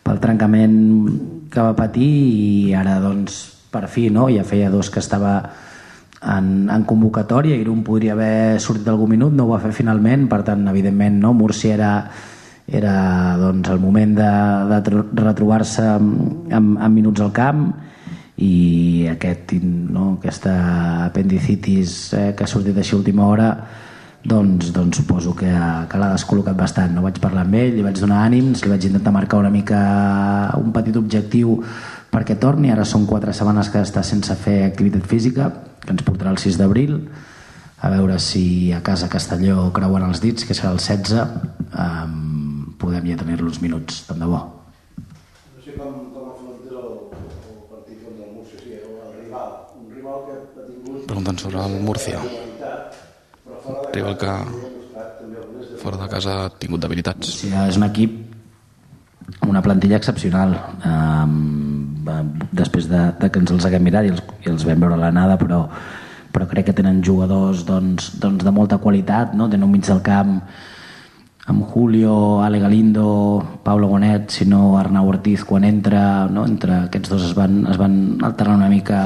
[0.00, 0.80] pel trencament
[1.52, 4.30] que va patir i ara, doncs, per fi, no?
[4.32, 5.34] ja feia dos que estava
[6.24, 10.42] en, en convocatòria, Irún podria haver sortit algun minut, no ho va fer finalment, per
[10.46, 11.34] tant, evidentment, no?
[11.36, 11.92] Múrcia era,
[12.66, 12.94] era
[13.40, 14.30] doncs, el moment de,
[14.72, 17.66] de retrobar-se amb, amb, amb minuts al camp
[18.42, 20.54] i aquest, no, aquesta
[21.06, 23.50] apendicitis eh, que ha sortit així a última hora
[24.24, 25.50] doncs, doncs suposo que,
[25.90, 26.94] que l'ha descol·locat bastant.
[26.96, 29.78] No vaig parlar amb ell, li vaig donar ànims, li vaig intentar marcar una mica
[30.56, 31.58] un petit objectiu
[32.14, 32.70] perquè torni.
[32.72, 35.50] Ara són quatre setmanes que està sense fer activitat física,
[35.84, 37.00] que ens portarà el 6 d'abril
[37.84, 43.10] a veure si a casa Castelló creuen els dits, que serà el 16 um, podem
[43.10, 44.40] ja tenir-lo uns minuts tant de bo.
[44.40, 46.94] No sé com, com afronta el,
[47.52, 51.66] el partit contra el Múrcia sí, el rival, un rival que ha tingut preguntant sobre
[51.66, 52.24] el Múrcia
[53.94, 54.32] rival que
[55.84, 57.36] fora de casa ha tingut debilitats.
[57.42, 58.16] Sí, és un equip
[59.40, 60.56] amb una plantilla excepcional
[62.08, 64.98] um, després de, de que ens els haguem mirat i els, i els vam veure
[64.98, 65.64] a l'anada però,
[66.34, 69.48] però crec que tenen jugadors doncs, doncs de molta qualitat, no?
[69.48, 70.38] tenen un mig del camp
[71.44, 76.46] amb Julio, Ale Galindo, Pablo Bonet, si no Arnau Ortiz quan entra, no?
[76.48, 79.04] entre aquests dos es van, es van alternar una mica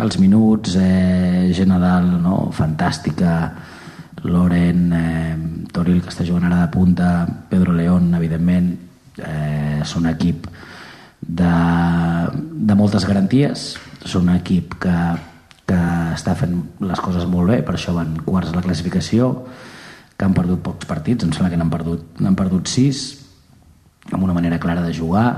[0.00, 2.48] els minuts, eh, gent a dalt, no?
[2.56, 3.36] fantàstica,
[4.24, 5.36] Loren, eh,
[5.72, 7.08] Toril que està jugant ara de punta,
[7.50, 8.72] Pedro León, evidentment,
[9.20, 10.48] eh, són equip
[11.26, 11.52] de,
[12.68, 14.96] de moltes garanties, són un equip que,
[15.68, 15.80] que
[16.14, 19.32] està fent les coses molt bé, per això van quarts a la classificació,
[20.14, 23.06] que han perdut pocs partits, em sembla que n'han perdut, n'han perdut sis,
[24.12, 25.28] amb una manera clara de jugar,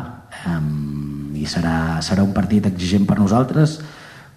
[0.50, 3.78] um, i serà, serà un partit exigent per nosaltres,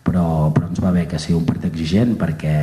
[0.06, 2.56] però, però ens va bé que sigui un partit exigent perquè,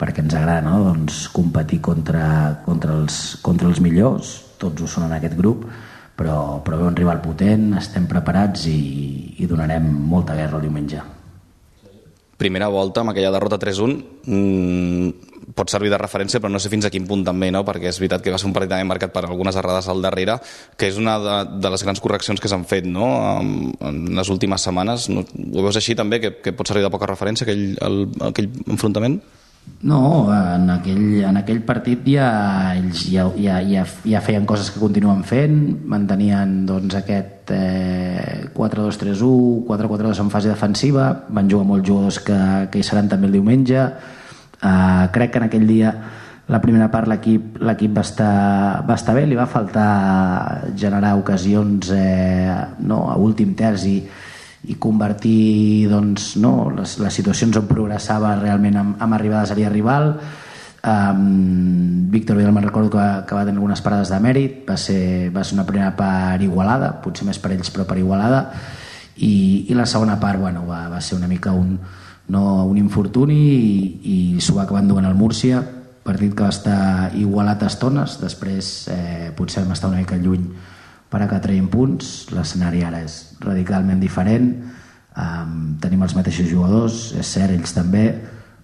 [0.00, 0.80] perquè ens agrada no?
[0.88, 5.68] doncs, competir contra, contra, els, contra els millors, tots ho són en aquest grup,
[6.18, 8.80] però, però ve un rival potent, estem preparats i,
[9.38, 11.04] i donarem molta guerra el diumenge.
[12.38, 13.94] Primera volta amb aquella derrota 3-1
[14.26, 15.28] mmm,
[15.58, 17.64] pot servir de referència, però no sé fins a quin punt també, no?
[17.66, 20.38] perquè és veritat que va ser un partit també marcat per algunes errades al darrere,
[20.78, 23.08] que és una de, de les grans correccions que s'han fet no?
[23.40, 25.08] en, en les últimes setmanes.
[25.10, 28.00] No, ho veus així també, que, que pot servir de poca referència aquell, el,
[28.30, 29.18] aquell enfrontament?
[29.88, 32.28] No, en aquell, en aquell partit ja,
[32.74, 39.66] ells ja, ja, ja, ja feien coses que continuen fent, mantenien doncs, aquest eh, 4-2-3-1,
[39.70, 42.38] 4-4-2 en fase defensiva, van jugar molts jugadors que,
[42.72, 43.86] que hi seran també el diumenge,
[44.58, 45.92] Uh, crec que en aquell dia
[46.50, 48.32] la primera part l'equip l'equip va, estar,
[48.88, 54.00] va estar bé, li va faltar generar ocasions eh, no, a últim terç i,
[54.68, 59.72] i convertir doncs, no, les, les situacions on progressava realment amb, amb arribades a l'ia
[59.72, 60.12] rival.
[60.88, 65.28] Um, Víctor Vidal me'n recordo que, que va tenir algunes parades de mèrit va ser,
[65.34, 68.44] va ser una primera part igualada potser més per ells però per igualada.
[69.18, 71.74] I, i la segona part bueno, va, va ser una mica un,
[72.30, 75.64] no un infortuni i, i s'ho va acabar endugant el Múrcia.
[76.04, 80.46] Partit que va estar igualat a estones després eh, potser vam estar una mica lluny
[81.08, 82.28] per a que traiem punts.
[82.34, 84.50] L'escenari ara és radicalment diferent.
[85.18, 88.04] Um, tenim els mateixos jugadors és cert, ells també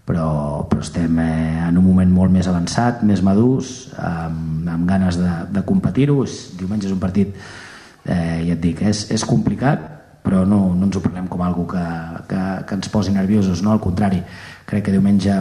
[0.04, 5.18] però, però estem eh, en un moment molt més avançat, més madurs amb, amb ganes
[5.18, 6.20] de, de competir-ho.
[6.60, 9.90] Diumenge és un partit eh, ja et dic, és, és complicat
[10.24, 11.82] però no, no ens ho prenem com algo que,
[12.30, 13.74] que, que ens posi nerviosos, no?
[13.74, 14.22] al contrari,
[14.64, 15.36] crec que diumenge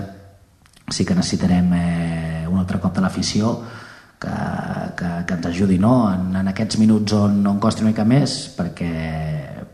[0.92, 3.54] sí que necessitarem eh, un altre cop de l'afició
[4.24, 4.36] que,
[5.00, 5.94] que, que ens ajudi no?
[6.14, 8.92] en, en aquests minuts on, on costi una mica més perquè,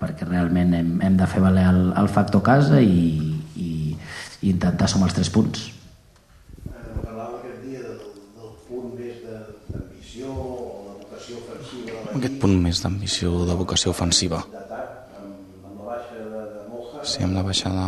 [0.01, 3.19] perquè realment hem, hem de fer valer el, el factor casa i,
[3.55, 3.71] i,
[4.41, 5.67] i intentar sumar els tres punts.
[6.65, 7.99] Parlava aquest dia del,
[8.39, 10.53] del punt més d'ambició o
[10.87, 12.05] de vocació ofensiva.
[12.21, 14.45] Aquest punt més d'ambició de vocació ofensiva.
[16.99, 17.85] Sí, amb la baixada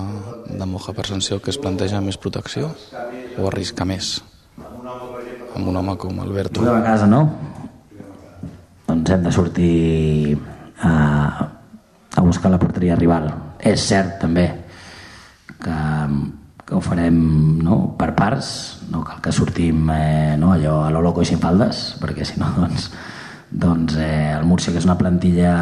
[0.47, 4.21] de Moja per sanció que es planteja més protecció o arrisca més
[5.55, 6.61] amb un home com Alberto.
[6.61, 7.25] Juguem a casa, no?
[8.87, 10.37] Doncs hem de sortir
[10.81, 10.93] a,
[12.15, 13.29] a buscar la porteria rival.
[13.59, 14.47] És cert, també,
[15.61, 15.77] que,
[16.65, 17.17] que ho farem
[17.63, 17.81] no?
[17.99, 18.51] per parts,
[18.91, 20.51] no cal que sortim eh, no?
[20.55, 22.89] allò a lo loco i sin faldes, perquè si no, doncs,
[23.51, 25.53] doncs eh, el Múrcia, que és una plantilla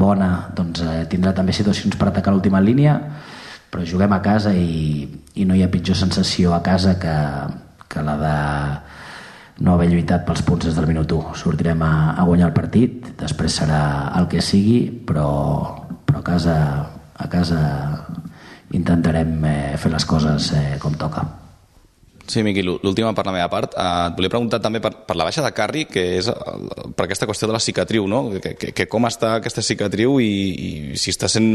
[0.00, 2.98] bona, doncs eh, tindrà també situacions per atacar l'última línia,
[3.68, 7.16] però juguem a casa i, i no hi ha pitjor sensació a casa que,
[7.88, 8.36] que la de
[9.60, 11.34] no haver lluitat pels punts des del minut 1.
[11.40, 13.80] Sortirem a, a guanyar el partit, després serà
[14.18, 15.28] el que sigui, però,
[16.06, 16.54] però a casa,
[17.18, 17.60] a casa
[18.76, 21.26] intentarem eh, fer les coses eh, com toca.
[22.28, 23.72] Sí, Miqui, l'última per la meva part.
[23.72, 27.26] Eh, et volia preguntar també per, per la baixa de Carri, que és per aquesta
[27.26, 28.26] qüestió de la cicatriu, no?
[28.36, 31.48] Que, que, que com està aquesta cicatriu i, i si està sent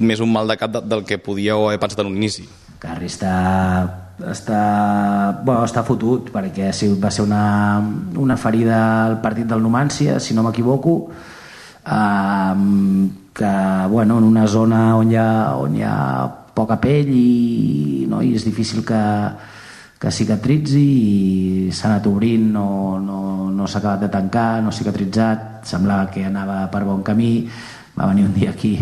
[0.00, 2.48] més un mal de cap de, del que podíeu haver pensat en un inici.
[2.84, 3.34] Carri està,
[4.30, 4.60] està,
[5.40, 6.68] bueno, està fotut perquè
[7.00, 7.44] va ser una,
[8.20, 10.94] una ferida al partit del Numància, si no m'equivoco,
[11.88, 12.54] eh,
[13.34, 13.54] que
[13.90, 15.96] bueno, en una zona on hi ha, on hi ha
[16.54, 19.00] poca pell i, no, i és difícil que,
[19.98, 24.76] que cicatritzi i s'ha anat obrint, no, no, no s'ha acabat de tancar, no ha
[24.76, 27.32] cicatritzat, semblava que anava per bon camí,
[27.98, 28.76] va venir un dia aquí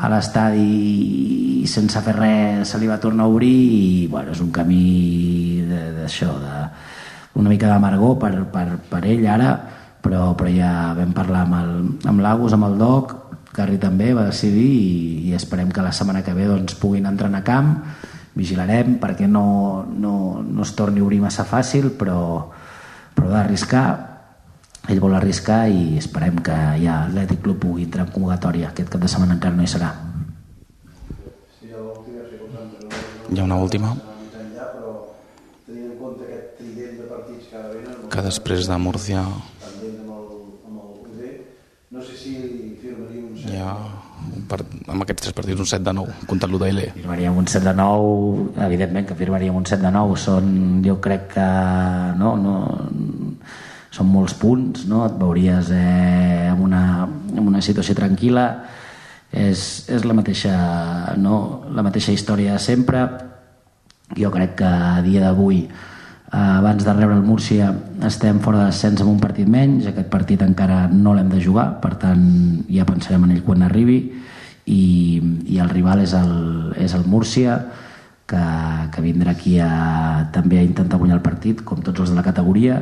[0.00, 4.50] a l'estadi sense fer res se li va tornar a obrir i bueno, és un
[4.54, 6.60] camí d'això, de,
[7.40, 9.52] una mica d'amargor per, per, per ell ara,
[10.00, 11.74] però, però ja vam parlar amb, el,
[12.08, 13.16] amb l'Agus, amb el Doc,
[13.50, 17.42] Carri també va decidir i, i esperem que la setmana que ve doncs, puguin entrenar
[17.42, 17.72] a camp.
[18.38, 20.12] Vigilarem perquè no, no,
[20.46, 22.20] no es torni a obrir massa fàcil però,
[23.16, 23.84] però d'arriscar
[24.90, 28.70] ell vol arriscar i esperem que ja l'Atlètic Club pugui entrar en convocatòria.
[28.70, 29.90] Aquest cap de setmana encara no hi serà.
[33.30, 33.94] Hi ha una última.
[38.10, 39.24] Que després de Murcia...
[41.90, 42.32] No sé si
[43.30, 43.54] un set.
[44.50, 44.58] Per,
[44.90, 46.82] amb aquests tres partits un set de nou, comptant l'UDL.
[46.96, 48.06] Firmaríem un set de nou,
[48.66, 50.14] evidentment que firmaríem un set de nou.
[50.18, 51.46] Són, jo crec que
[52.20, 52.54] no, no,
[53.90, 55.02] són molts punts, no?
[55.06, 56.84] et veuries eh, en, una,
[57.34, 58.46] en una situació tranquil·la,
[59.30, 60.54] és, és la, mateixa,
[61.18, 61.66] no?
[61.74, 63.04] la mateixa història de sempre,
[64.18, 67.70] jo crec que a dia d'avui eh, abans de rebre el Múrcia
[68.06, 69.86] estem fora de descens amb un partit menys.
[69.90, 72.24] Aquest partit encara no l'hem de jugar per tant
[72.70, 74.00] ja pensarem en ell quan arribi.
[74.70, 74.82] I,
[75.50, 77.56] i el rival és el, és el Múrcia
[78.30, 78.42] que,
[78.94, 82.26] que vindrà aquí a, també a intentar guanyar el partit com tots els de la
[82.26, 82.78] categoria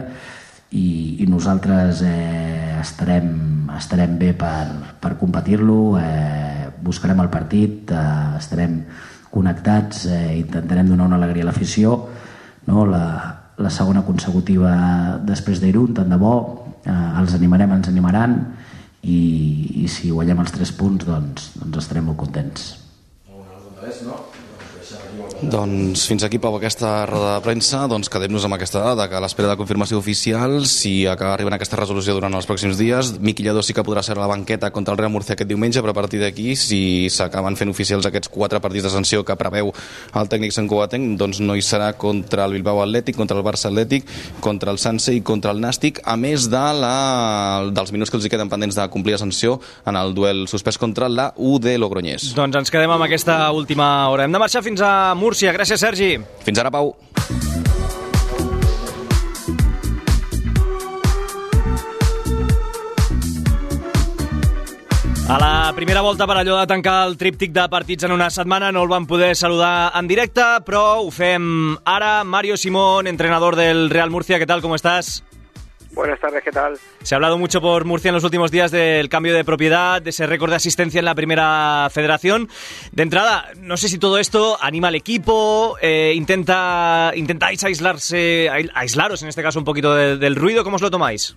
[0.70, 8.36] i, i nosaltres eh, estarem, estarem bé per, per competir-lo eh, buscarem el partit eh,
[8.36, 8.82] estarem
[9.32, 11.94] connectats eh, intentarem donar una alegria a l'afició
[12.68, 12.84] no?
[12.88, 13.04] la,
[13.56, 14.72] la segona consecutiva
[15.24, 16.34] després d'Irun, tant de bo
[16.84, 18.36] eh, els animarem, ens animaran
[19.02, 19.22] i,
[19.84, 22.74] i si guanyem els tres punts doncs, doncs estarem molt contents
[25.38, 27.84] Doncs fins aquí, Pau, aquesta roda de premsa.
[27.86, 31.78] Doncs quedem-nos amb aquesta dada, que a l'espera de confirmació oficial, si acaba arribant aquesta
[31.78, 34.96] resolució durant els pròxims dies, Miqui Lledó sí que podrà ser a la banqueta contra
[34.96, 36.80] el Real Murcia aquest diumenge, però a partir d'aquí, si
[37.14, 39.70] s'acaben fent oficials aquests quatre partits de sanció que preveu
[40.18, 43.70] el tècnic Sant Coatenc, doncs no hi serà contra el Bilbao Atlètic, contra el Barça
[43.70, 44.10] Atlètic,
[44.42, 46.92] contra el Sanse i contra el Nàstic, a més de la,
[47.70, 50.82] dels minuts que els hi queden pendents de complir la sanció en el duel suspès
[50.82, 52.32] contra la UD Logroñés.
[52.34, 54.26] Doncs ens quedem amb aquesta última hora.
[54.26, 55.52] Hem de marxar fins a Múrcia.
[55.56, 56.16] Gràcies, Sergi.
[56.44, 56.94] Fins ara, Pau.
[65.28, 68.70] A la primera volta, per allò de tancar el tríptic de partits en una setmana,
[68.72, 72.24] no el vam poder saludar en directe, però ho fem ara.
[72.24, 74.62] Mario Simón, entrenador del Real Murcia, ¿qué tal?
[74.62, 75.22] ¿Cómo estás?
[75.92, 76.76] Buenas tardes, ¿qué tal?
[77.02, 80.10] Se ha hablado mucho por Murcia en los últimos días del cambio de propiedad, de
[80.10, 82.48] ese récord de asistencia en la primera federación.
[82.92, 89.22] De entrada, no sé si todo esto anima al equipo, eh, intenta, intentáis aislarse, aislaros
[89.22, 91.36] en este caso un poquito de, del ruido, ¿cómo os lo tomáis?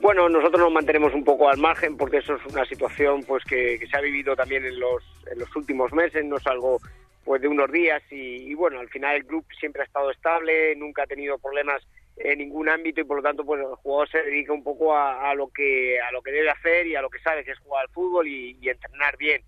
[0.00, 3.78] Bueno, nosotros nos mantenemos un poco al margen porque eso es una situación pues que,
[3.78, 6.78] que se ha vivido también en los, en los últimos meses, no es algo
[7.24, 10.76] pues de unos días y, y bueno, al final el club siempre ha estado estable,
[10.76, 11.82] nunca ha tenido problemas
[12.16, 15.30] en ningún ámbito y por lo tanto pues el jugador se dedica un poco a,
[15.30, 17.58] a lo que a lo que debe hacer y a lo que sabe que es
[17.58, 19.42] jugar al fútbol y, entrenar bien.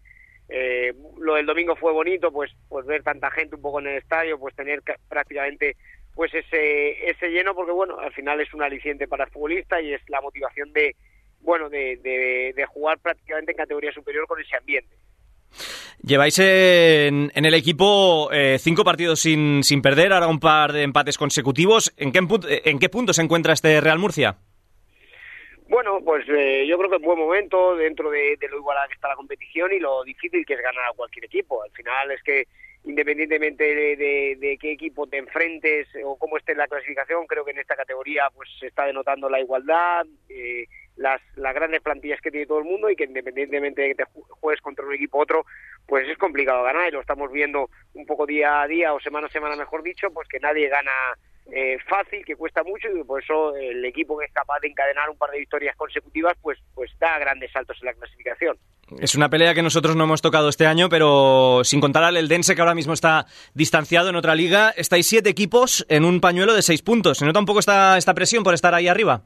[0.50, 3.96] Eh, lo del domingo fue bonito pues pues ver tanta gente un poco en el
[3.98, 5.76] estadio pues tener ca- prácticamente
[6.14, 9.92] pues ese ese lleno porque bueno al final es un aliciente para el futbolista y
[9.92, 10.96] es la motivación de
[11.40, 14.96] bueno de, de, de jugar prácticamente en categoría superior con ese ambiente
[16.02, 20.82] Lleváis en, en el equipo eh, cinco partidos sin, sin perder, ahora un par de
[20.82, 21.92] empates consecutivos.
[21.96, 24.36] ¿En qué, pu- ¿En qué punto se encuentra este Real Murcia?
[25.68, 28.94] Bueno, pues eh, yo creo que en buen momento dentro de, de lo igualada que
[28.94, 31.62] está la competición y lo difícil que es ganar a cualquier equipo.
[31.62, 32.46] Al final es que
[32.84, 37.76] independientemente de, qué equipo te enfrentes o cómo esté la clasificación, creo que en esta
[37.76, 40.64] categoría pues se está denotando la igualdad, eh,
[40.98, 44.04] las, las grandes plantillas que tiene todo el mundo y que independientemente de que te
[44.04, 45.46] ju- juegues contra un equipo u otro,
[45.86, 49.28] pues es complicado ganar y lo estamos viendo un poco día a día o semana
[49.28, 50.92] a semana, mejor dicho, pues que nadie gana
[51.50, 55.08] eh, fácil, que cuesta mucho y por eso el equipo que es capaz de encadenar
[55.08, 58.58] un par de victorias consecutivas, pues, pues da grandes saltos en la clasificación.
[59.00, 62.54] Es una pelea que nosotros no hemos tocado este año, pero sin contar al Eldense,
[62.54, 66.62] que ahora mismo está distanciado en otra liga, estáis siete equipos en un pañuelo de
[66.62, 67.18] seis puntos.
[67.18, 69.22] ¿Se nota un poco esta, esta presión por estar ahí arriba?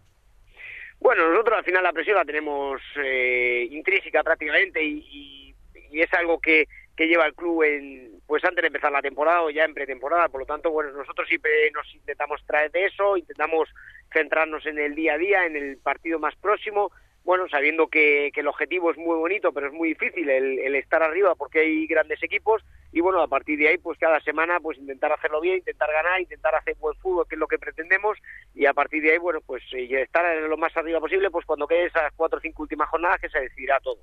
[1.03, 6.41] Bueno, nosotros al final la presión la tenemos eh, intrínseca prácticamente y, y- es algo
[6.41, 9.75] que, que lleva el club en, pues antes de empezar la temporada o ya en
[9.75, 10.29] pretemporada.
[10.29, 13.69] Por lo tanto, bueno, nosotros siempre nos intentamos traer de eso, intentamos
[14.13, 16.93] centrarnos en el día a día, en el partido más próximo.
[17.25, 20.75] Bueno, sabiendo que, que el objetivo es muy bonito, pero es muy difícil el, el
[20.75, 24.59] estar arriba porque hay grandes equipos y bueno, a partir de ahí, pues cada semana,
[24.61, 28.19] pues intentar hacerlo bien, intentar ganar, intentar hacer buen fútbol, que es lo que pretendemos
[28.55, 31.47] y a partir de ahí, bueno, pues eh, estar en lo más arriba posible, pues
[31.47, 33.99] cuando quede esas cuatro o cinco últimas jornadas que se decidirá todo.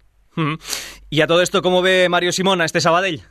[1.09, 3.21] Y a todo esto, ¿cómo ve Mario Simón a este Sabadell?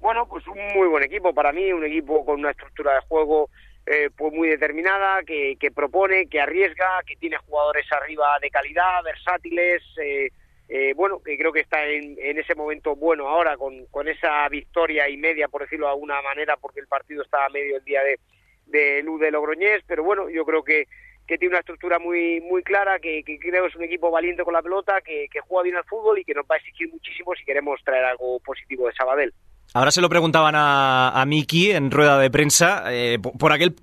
[0.00, 3.50] Bueno, pues un muy buen equipo para mí, un equipo con una estructura de juego
[3.86, 9.02] eh, pues muy determinada, que, que propone, que arriesga, que tiene jugadores arriba de calidad,
[9.04, 10.30] versátiles, eh,
[10.68, 15.08] eh, bueno, que creo que está en, ese momento bueno ahora con, con esa victoria
[15.10, 18.18] y media, por decirlo de alguna manera, porque el partido estaba medio el día de,
[18.66, 20.86] de Luz de Logroñés, pero bueno, yo creo que,
[21.26, 24.54] que tiene una estructura muy muy clara, que, que creo es un equipo valiente con
[24.54, 27.34] la pelota, que, que juega bien al fútbol y que nos va a exigir muchísimo
[27.34, 29.34] si queremos traer algo positivo de Sabadell.
[29.76, 33.74] Ahora se lo preguntaban a, Miki en rueda de prensa eh, por aquel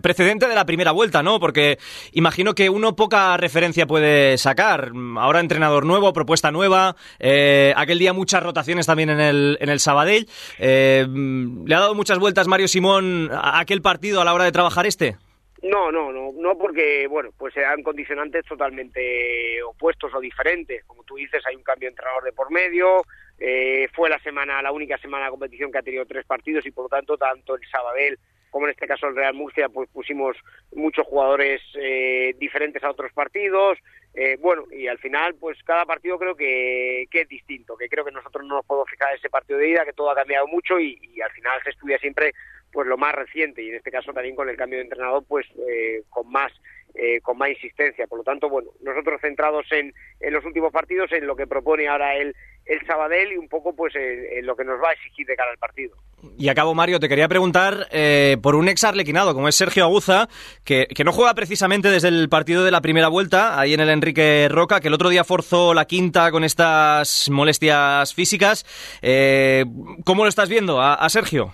[0.00, 1.40] precedente de la primera vuelta, ¿no?
[1.40, 1.76] Porque
[2.12, 4.92] imagino que uno poca referencia puede sacar.
[5.18, 9.80] Ahora entrenador nuevo, propuesta nueva, eh, aquel día muchas rotaciones también en el, en el
[9.80, 10.28] Sabadell.
[10.60, 14.52] Eh, ¿Le ha dado muchas vueltas Mario Simón a aquel partido a la hora de
[14.52, 15.16] trabajar este?
[15.62, 20.84] No, no, no, no porque, bueno, pues sean condicionantes totalmente opuestos o diferentes.
[20.84, 23.02] Como tú dices, hay un cambio de entrenador de por medio,
[23.40, 26.70] eh, fue la semana, la única semana de competición que ha tenido tres partidos y
[26.70, 28.18] por lo tanto, tanto el Sabadell
[28.50, 30.36] como en este caso el Real Murcia, pues pusimos
[30.74, 33.78] muchos jugadores eh, diferentes a otros partidos.
[34.12, 38.04] Eh, bueno, y al final, pues cada partido creo que, que, es distinto, que creo
[38.04, 40.80] que nosotros no nos podemos fijar ese partido de ida, que todo ha cambiado mucho
[40.80, 42.32] y, y al final se estudia siempre
[42.72, 45.46] pues lo más reciente y en este caso también con el cambio de entrenador pues
[45.68, 46.52] eh, con más
[46.94, 48.06] eh, con más insistencia.
[48.06, 51.88] Por lo tanto bueno nosotros centrados en, en los últimos partidos en lo que propone
[51.88, 52.34] ahora el
[52.66, 55.50] el Sabadell y un poco pues en, lo que nos va a exigir de cara
[55.50, 55.96] al partido.
[56.38, 60.28] Y acabo Mario te quería preguntar eh, por un ex arlequinado como es Sergio Aguza
[60.64, 63.90] que, que no juega precisamente desde el partido de la primera vuelta ahí en el
[63.90, 68.64] Enrique Roca que el otro día forzó la quinta con estas molestias físicas.
[69.02, 69.64] Eh,
[70.04, 71.52] ¿cómo lo estás viendo a Sergio?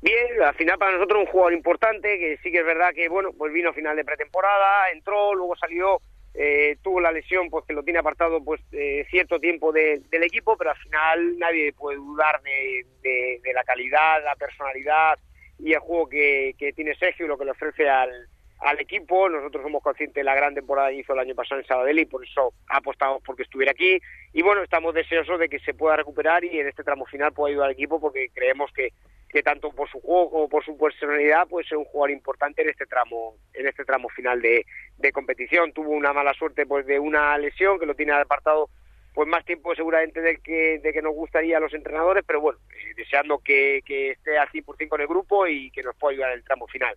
[0.00, 3.30] Bien, al final para nosotros un jugador importante, que sí que es verdad que, bueno,
[3.36, 6.00] pues vino a final de pretemporada, entró, luego salió,
[6.34, 10.22] eh, tuvo la lesión, pues que lo tiene apartado pues eh, cierto tiempo de, del
[10.22, 15.18] equipo, pero al final nadie puede dudar de, de, de, la calidad, la personalidad
[15.58, 18.28] y el juego que, que tiene Sergio y lo que le ofrece al,
[18.60, 19.28] al equipo.
[19.28, 22.06] Nosotros somos conscientes de la gran temporada que hizo el año pasado en Sabadell y
[22.06, 23.98] por eso apostamos porque estuviera aquí.
[24.32, 27.50] Y bueno, estamos deseosos de que se pueda recuperar y en este tramo final pueda
[27.50, 28.92] ayudar al equipo porque creemos que,
[29.28, 32.70] que tanto por su juego como por su personalidad pues es un jugador importante en
[32.70, 34.64] este tramo en este tramo final de,
[34.96, 35.72] de competición.
[35.72, 38.68] Tuvo una mala suerte pues de una lesión que lo tiene apartado
[39.14, 42.60] pues más tiempo seguramente del que, de que nos gustaría a los entrenadores, pero bueno,
[42.70, 46.30] eh, deseando que, que esté al 100% con el grupo y que nos pueda ayudar
[46.30, 46.96] en el tramo final.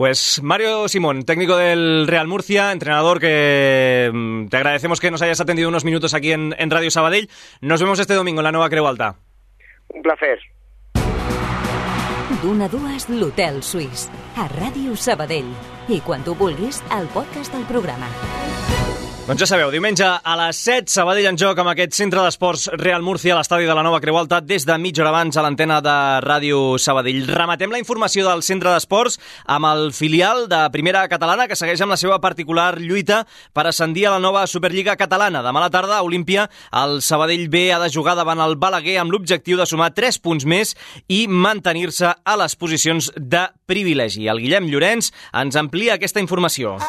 [0.00, 5.42] Pues Mario Simón, técnico del Real Murcia, entrenador que mm, te agradecemos que nos hayas
[5.42, 7.28] atendido unos minutos aquí en, en Radio Sabadell.
[7.60, 9.16] Nos vemos este domingo en la Nueva Creu Alta.
[9.92, 10.38] Un placer.
[12.40, 15.52] D'una a dues, l'Hotel Suís, a Ràdio Sabadell.
[15.92, 18.08] I quan tu vulguis, el podcast del programa.
[19.30, 23.04] Doncs ja sabeu, diumenge a les 7, Sabadell en joc amb aquest centre d'esports Real
[23.06, 25.76] Murcia a l'estadi de la Nova Creu Alta des de mitja hora abans a l'antena
[25.78, 25.92] de
[26.24, 27.28] Ràdio Sabadell.
[27.30, 31.94] Rematem la informació del centre d'esports amb el filial de Primera Catalana que segueix amb
[31.94, 33.20] la seva particular lluita
[33.54, 35.44] per ascendir a la nova Superliga Catalana.
[35.46, 36.48] Demà a la tarda, a Olímpia,
[36.82, 40.42] el Sabadell B ha de jugar davant el Balaguer amb l'objectiu de sumar 3 punts
[40.42, 40.74] més
[41.06, 44.26] i mantenir-se a les posicions de privilegi.
[44.26, 46.80] El Guillem Llorenç ens amplia aquesta informació.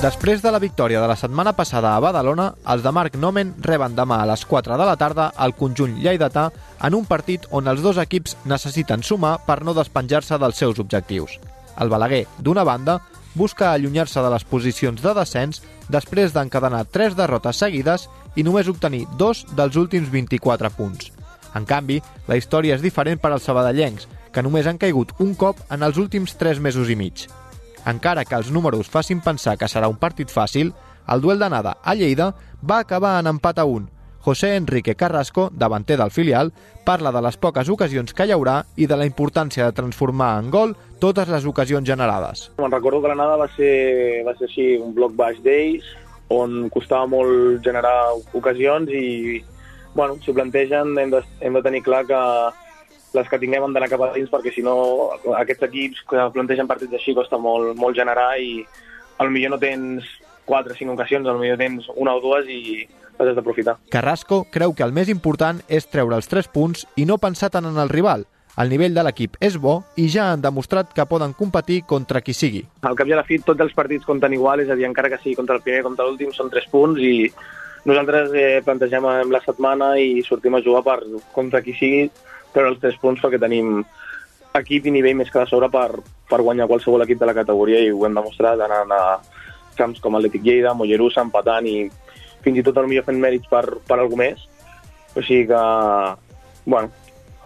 [0.00, 3.96] Després de la victòria de la setmana passada a Badalona, els de Marc Nomen reben
[3.96, 6.46] demà a les 4 de la tarda el conjunt lleidatà
[6.88, 11.38] en un partit on els dos equips necessiten sumar per no despenjar-se dels seus objectius.
[11.80, 12.98] El Balaguer, d'una banda,
[13.34, 15.60] busca allunyar-se de les posicions de descens
[15.92, 21.12] després d'encadenar tres derrotes seguides i només obtenir dos dels últims 24 punts.
[21.54, 25.60] En canvi, la història és diferent per als sabadellencs, que només han caigut un cop
[25.70, 27.28] en els últims 3 mesos i mig.
[27.86, 30.70] Encara que els números facin pensar que serà un partit fàcil,
[31.12, 32.30] el duel d'anada a Lleida
[32.64, 33.90] va acabar en empat a 1.
[34.24, 36.54] José Enrique Carrasco, davanter del filial,
[36.84, 40.48] parla de les poques ocasions que hi haurà i de la importància de transformar en
[40.48, 42.46] gol totes les ocasions generades.
[42.56, 45.84] Me'n recordo que l'anada va ser, va ser així, un bloc baix d'ells,
[46.32, 49.44] on costava molt generar ocasions i,
[49.92, 52.20] bueno, si ho plantegen hem de, hem de tenir clar que
[53.14, 54.74] les que tinguem han d'anar cap a dins perquè si no
[55.38, 58.64] aquests equips que plantegen partits així costa molt, molt generar i
[59.22, 60.08] al millor no tens
[60.44, 62.84] 4 o 5 ocasions, al millor tens una o dues i
[63.14, 63.78] les has d'aprofitar.
[63.90, 67.70] Carrasco creu que el més important és treure els 3 punts i no pensar tant
[67.70, 68.26] en el rival.
[68.58, 72.34] El nivell de l'equip és bo i ja han demostrat que poden competir contra qui
[72.34, 72.62] sigui.
[72.86, 75.10] Al cap i a la fi, tots els partits compten igual, és a dir, encara
[75.10, 77.30] que sigui contra el primer o contra l'últim, són 3 punts i
[77.84, 81.00] nosaltres eh, plantegem la setmana i sortim a jugar per
[81.34, 82.06] contra qui sigui
[82.54, 83.82] treure els tres punts perquè tenim
[84.54, 85.88] equip i nivell més que de sobre per,
[86.30, 89.02] per guanyar qualsevol equip de la categoria i ho hem demostrat anant a
[89.74, 91.88] camps com Atlètic Lleida, Mollerussa, empatant i
[92.44, 94.46] fins i tot potser fent mèrits per, per algú més.
[95.14, 95.60] O sigui que,
[96.66, 96.90] bueno,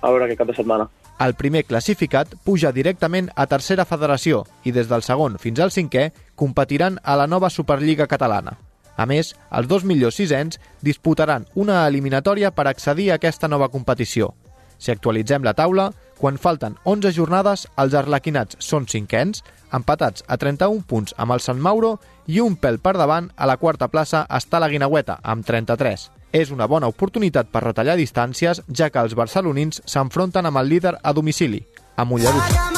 [0.00, 0.88] a veure aquest cap de setmana.
[1.18, 6.10] El primer classificat puja directament a tercera federació i des del segon fins al cinquè
[6.38, 8.54] competiran a la nova Superliga catalana.
[8.98, 14.32] A més, els dos millors sisens disputaran una eliminatòria per accedir a aquesta nova competició.
[14.78, 19.42] Si actualitzem la taula, quan falten 11 jornades, els arlequinats són cinquens,
[19.74, 23.58] empatats a 31 punts amb el Sant Mauro i un pèl per davant a la
[23.58, 26.08] quarta plaça està la Guinaueta, amb 33.
[26.32, 30.98] És una bona oportunitat per retallar distàncies, ja que els barcelonins s'enfronten amb el líder
[31.02, 31.64] a domicili,
[31.96, 32.77] a Mollerussa.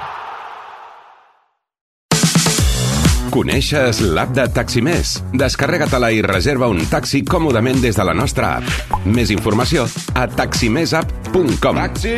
[3.31, 5.13] Coneixes l'app de Taximés?
[5.39, 8.97] Descarrega-te-la i reserva un taxi còmodament des de la nostra app.
[9.07, 9.85] Més informació
[10.19, 11.79] a taximesapp.com.
[11.79, 12.11] Taxi!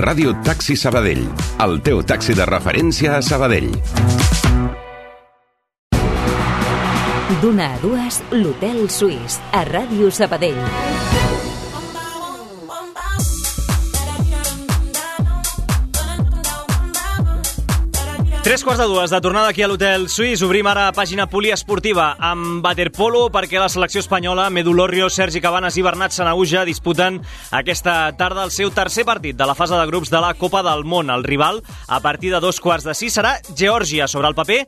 [0.00, 1.26] Ràdio Taxi Sabadell.
[1.60, 3.68] El teu taxi de referència a Sabadell.
[7.44, 11.39] D'una a dues, l'Hotel Suís, a Ràdio Sabadell.
[18.50, 20.40] Tres quarts de dues de tornada aquí a l'Hotel Suís.
[20.42, 26.10] Obrim ara pàgina poliesportiva amb Waterpolo perquè la selecció espanyola, Medulorrio, Sergi Cabanes i Bernat
[26.10, 27.20] Sanauja disputen
[27.54, 30.82] aquesta tarda el seu tercer partit de la fase de grups de la Copa del
[30.82, 31.14] Món.
[31.14, 34.10] El rival, a partir de dos quarts de sis, serà Geòrgia.
[34.10, 34.64] Sobre el paper,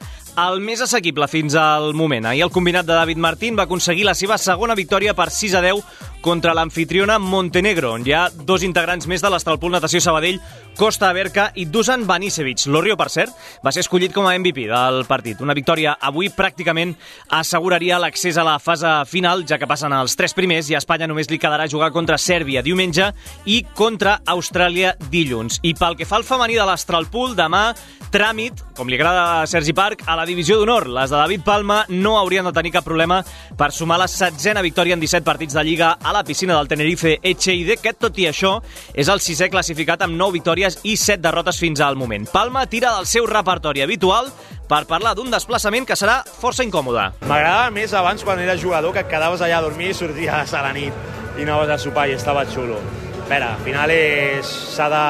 [0.47, 2.31] el més assequible fins al moment.
[2.31, 5.67] Ahir el combinat de David Martín va aconseguir la seva segona victòria per 6 a
[5.67, 5.83] 10
[6.23, 10.39] contra l'anfitriona Montenegro, on hi ha dos integrants més de l'Estalpol Natació Sabadell,
[10.79, 12.63] Costa Aberca i Dusan Banisevic.
[12.71, 13.35] L'Orrio, per cert,
[13.67, 15.41] va ser escollit com a MVP del partit.
[15.41, 16.95] Una victòria avui pràcticament
[17.33, 21.09] asseguraria l'accés a la fase final, ja que passen els tres primers i a Espanya
[21.11, 23.11] només li quedarà jugar contra Sèrbia diumenge
[23.47, 25.61] i contra Austràlia dilluns.
[25.63, 27.71] I pel que fa al femení de l'Astralpool, demà
[28.13, 30.91] tràmit, com li agrada a Sergi Parc, a la divisió d'honor.
[30.93, 33.23] Les de David Palma no haurien de tenir cap problema
[33.57, 37.17] per sumar la setzena victòria en 17 partits de Lliga a la piscina del Tenerife
[37.23, 38.59] Echeide, que tot i això
[38.93, 42.29] és el sisè classificat amb 9 victòries i 7 derrotes fins al moment.
[42.29, 44.31] Palma tira del seu repertori habitual
[44.69, 47.11] per parlar d'un desplaçament que serà força incòmode.
[47.29, 50.63] M'agradava més abans quan era jugador que et quedaves allà a dormir i sorties a
[50.65, 52.81] la nit i anaves a sopar i estava xulo.
[53.23, 55.03] A veure, al final és, de,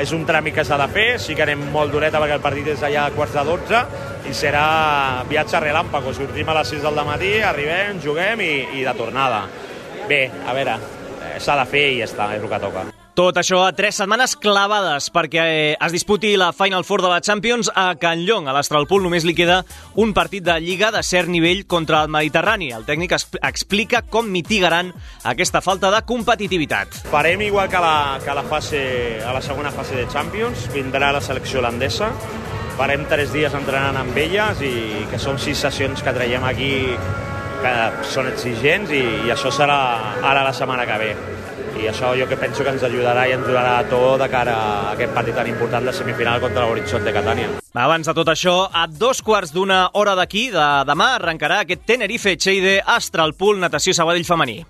[0.00, 2.70] és un tràmit que s'ha de fer, sí que anem molt dureta perquè el partit
[2.72, 3.82] és allà a quarts de 12
[4.30, 4.66] i serà
[5.28, 9.44] viatge relàmpago, sortim a les 6 del matí, arribem, juguem i, i de tornada.
[10.08, 10.78] Bé, a veure,
[11.20, 12.95] eh, s'ha de fer i ja està, és el que toca.
[13.16, 17.22] Tot això a tres setmanes clavades perquè eh, es disputi la Final Four de la
[17.24, 18.44] Champions a Can Llong.
[18.44, 19.62] A l'Astralpool només li queda
[19.96, 22.68] un partit de Lliga de cert nivell contra el Mediterrani.
[22.76, 24.90] El tècnic explica com mitigaran
[25.24, 26.92] aquesta falta de competitivitat.
[27.08, 28.82] Farem igual que la, que la, fase,
[29.24, 30.66] a la segona fase de Champions.
[30.76, 32.10] Vindrà la selecció holandesa.
[32.76, 36.74] Farem tres dies entrenant amb elles i que són sis sessions que traiem aquí
[37.64, 37.74] que
[38.12, 39.80] són exigents i, i això serà
[40.20, 41.35] ara la setmana que ve
[41.80, 44.54] i això jo que penso que ens ajudarà i ens durarà a tot de cara
[44.56, 47.52] a aquest partit tan important de semifinal contra l'Horitzont de Catània.
[47.76, 52.36] Abans de tot això, a dos quarts d'una hora d'aquí, de demà, arrencarà aquest Tenerife
[52.36, 54.62] Cheide Astralpool Natació Sabadell Femení.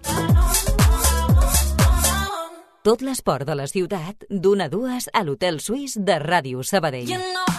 [2.86, 7.10] Tot l'esport de la ciutat, d'una a dues a l'Hotel Suís de Ràdio Sabadell.
[7.10, 7.55] You know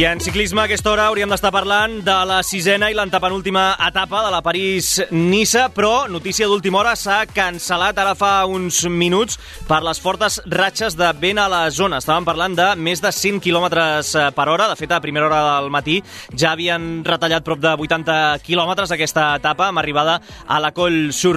[0.00, 4.22] I en ciclisme a aquesta hora hauríem d'estar parlant de la sisena i l'antepenúltima etapa
[4.24, 9.36] de la París-Nissa, però notícia d'última hora s'ha cancel·lat ara fa uns minuts
[9.68, 11.98] per les fortes ratxes de vent a la zona.
[12.00, 13.66] Estàvem parlant de més de 100 km
[14.32, 14.70] per hora.
[14.70, 15.98] De fet, a primera hora del matí
[16.32, 20.16] ja havien retallat prop de 80 km aquesta etapa amb arribada
[20.48, 21.36] a la Coll sur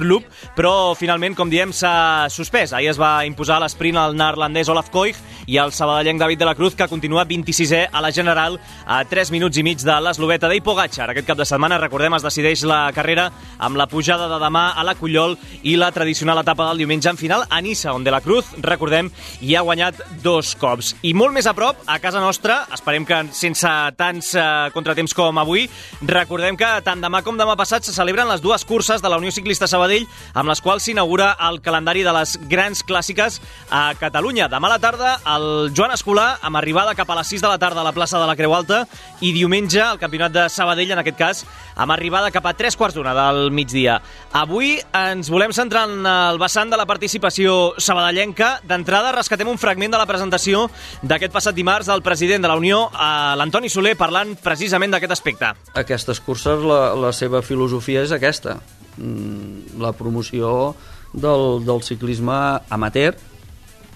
[0.56, 2.72] però finalment, com diem, s'ha suspès.
[2.72, 5.20] Ahir es va imposar l'esprint al neerlandès Olaf Koich
[5.52, 8.53] i el sabadellenc David de la Cruz, que continua 26è a la general
[8.86, 11.10] a 3 minuts i mig de l'esloveta d'Ei Pogacar.
[11.10, 14.84] Aquest cap de setmana, recordem, es decideix la carrera amb la pujada de demà a
[14.86, 18.20] la Cullol i la tradicional etapa del diumenge en final a Nissa, on de la
[18.24, 20.94] Cruz, recordem, hi ha guanyat dos cops.
[21.02, 24.44] I molt més a prop, a casa nostra, esperem que sense tants eh,
[24.74, 25.66] contratemps com avui,
[26.02, 29.32] recordem que tant demà com demà passat se celebren les dues curses de la Unió
[29.34, 33.40] Ciclista Sabadell amb les quals s'inaugura el calendari de les grans clàssiques
[33.70, 34.50] a Catalunya.
[34.52, 37.58] Demà a la tarda, el Joan Escolar, amb arribada cap a les 6 de la
[37.58, 38.82] tarda a la plaça de la Creu Creu Alta,
[39.24, 41.38] i diumenge el campionat de Sabadell, en aquest cas,
[41.80, 43.96] amb arribada cap a tres quarts d'una del migdia.
[44.36, 48.58] Avui ens volem centrar en el vessant de la participació sabadellenca.
[48.68, 50.66] D'entrada, rescatem un fragment de la presentació
[51.00, 55.54] d'aquest passat dimarts del president de la Unió, eh, l'Antoni Soler, parlant precisament d'aquest aspecte.
[55.72, 58.58] Aquestes curses, la, la seva filosofia és aquesta,
[58.98, 60.74] mm, la promoció
[61.14, 62.36] del, del ciclisme
[62.68, 63.16] amateur,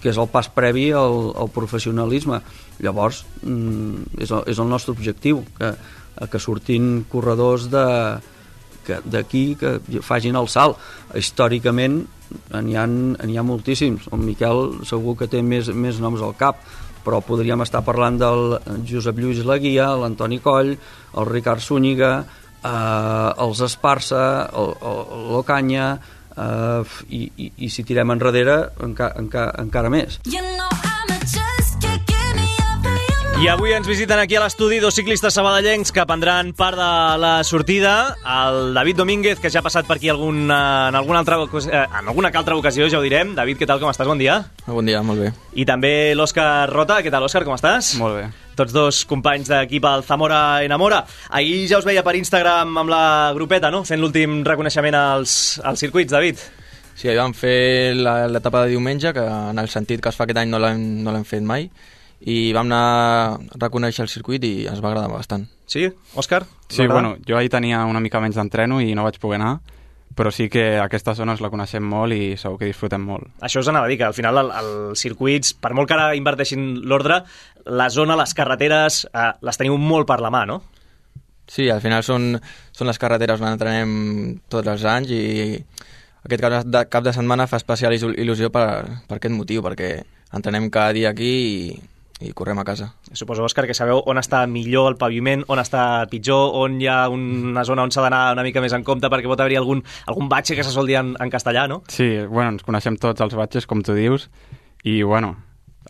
[0.00, 2.40] que és el pas previ al, al professionalisme.
[2.84, 5.72] Llavors, mm, és, el, és el nostre objectiu, que,
[6.30, 7.86] que sortin corredors de
[8.88, 10.80] que d'aquí que facin el salt.
[11.16, 12.00] Històricament
[12.64, 14.08] n'hi ha, ha moltíssims.
[14.12, 16.62] El Miquel segur que té més, més noms al cap,
[17.04, 18.58] però podríem estar parlant del
[18.88, 22.12] Josep Lluís Laguia, l'Antoni Coll, el Ricard Zúñiga,
[22.64, 24.22] eh, els Esparça,
[25.32, 25.88] l'Ocanya,
[26.36, 30.20] eh, i, i, i si tirem enrere enca, enca, encara més.
[30.28, 30.40] I
[33.46, 38.16] avui ens visiten aquí a l'estudi dos ciclistes sabadellencs que prendran part de la sortida.
[38.26, 42.08] El David Domínguez, que ja ha passat per aquí algun, en, alguna altra, eh, en
[42.10, 43.34] alguna altra ocasió, ja ho direm.
[43.36, 44.08] David, què tal, com estàs?
[44.10, 44.40] Bon dia.
[44.66, 45.30] Bon dia, molt bé.
[45.54, 46.98] I també l'Òscar Rota.
[47.04, 47.94] Què tal, Òscar, com estàs?
[48.00, 48.24] Molt bé.
[48.58, 51.04] Tots dos companys d'equip al Zamora Enamora.
[51.30, 53.04] Ahir ja us veia per Instagram amb la
[53.38, 53.84] grupeta, no?
[53.86, 56.42] Fent l'últim reconeixement als, als circuits, David.
[56.98, 60.24] Sí, ahir vam fer la- l'etapa de diumenge, que en el sentit que es fa
[60.26, 61.70] aquest any no l'hem no fet mai,
[62.20, 65.46] i vam anar a reconèixer el circuit i ens va agradar bastant.
[65.66, 65.84] Sí,
[66.16, 66.44] Òscar?
[66.68, 69.58] Sí, bueno, jo ahir tenia una mica menys d'entreno i no vaig poder anar,
[70.18, 73.28] però sí que aquesta zona ens la coneixem molt i segur que disfrutem molt.
[73.40, 76.16] Això us anava a dir, que al final el- els circuits, per molt que ara
[76.16, 77.22] inverteixin l'ordre,
[77.66, 80.62] la zona, les carreteres, eh, les teniu molt per la mà, no?
[81.46, 82.40] Sí, al final són,
[82.72, 85.64] són les carreteres on entrenem tots els anys i
[86.24, 88.66] aquest cap de, cap de setmana fa especial il- il·lusió per,
[89.08, 90.02] per aquest motiu, perquè
[90.34, 91.30] entrenem cada dia aquí
[91.72, 91.80] i,
[92.20, 92.88] i correm a casa.
[93.12, 97.00] Suposo, Òscar, que sabeu on està millor el paviment, on està pitjor, on hi ha
[97.14, 100.30] una zona on s'ha d'anar una mica més en compte perquè pot haver-hi algun, algun
[100.30, 101.82] batxe que se sol dir en, en castellà, no?
[101.92, 104.26] Sí, bueno, ens coneixem tots els batxes, com tu dius,
[104.82, 105.36] i bueno,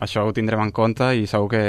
[0.05, 1.63] això ho tindrem en compte i segur que,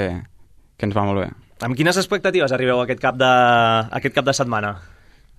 [0.77, 1.31] que ens va molt bé.
[1.65, 4.75] Amb quines expectatives arribeu a aquest cap de, a aquest cap de setmana?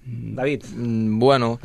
[0.02, 0.66] David?
[0.74, 1.56] Mm, bueno,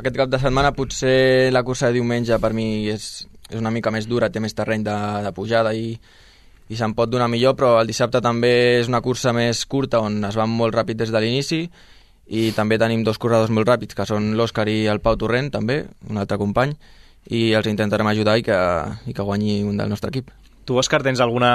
[0.00, 3.92] aquest cap de setmana potser la cursa de diumenge per mi és, és una mica
[3.92, 5.94] més dura, té més terreny de, de pujada i,
[6.72, 10.22] i se'n pot donar millor, però el dissabte també és una cursa més curta on
[10.24, 11.66] es va molt ràpid des de l'inici
[12.32, 15.82] i també tenim dos corredors molt ràpids, que són l'Òscar i el Pau Torrent, també,
[16.08, 16.72] un altre company,
[17.28, 18.58] i els intentarem ajudar i que,
[19.06, 20.30] i que guanyi un del nostre equip.
[20.64, 21.50] Tu, Òscar, tens alguna,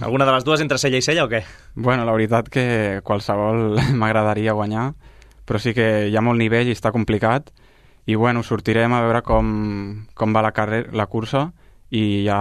[0.00, 1.42] alguna de les dues entre cella i cella o què?
[1.74, 2.64] Bueno, la veritat que
[3.04, 4.88] qualsevol m'agradaria guanyar,
[5.46, 7.52] però sí que hi ha molt nivell i està complicat,
[8.06, 9.46] i bueno, sortirem a veure com,
[10.14, 11.50] com va la, carrer, la cursa
[11.90, 12.40] i ja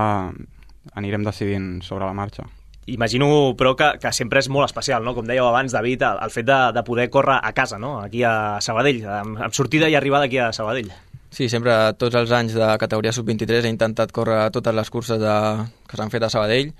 [0.93, 2.45] anirem decidint sobre la marxa.
[2.86, 5.15] Imagino, però, que, que sempre és molt especial, no?
[5.17, 7.97] Com dèieu abans, David, el, el fet de, de poder córrer a casa, no?
[8.03, 10.91] Aquí a Sabadell, amb, amb sortida i arribada aquí a Sabadell.
[11.33, 15.33] Sí, sempre, tots els anys de categoria sub-23 he intentat córrer totes les curses de,
[15.89, 16.71] que s'han fet a Sabadell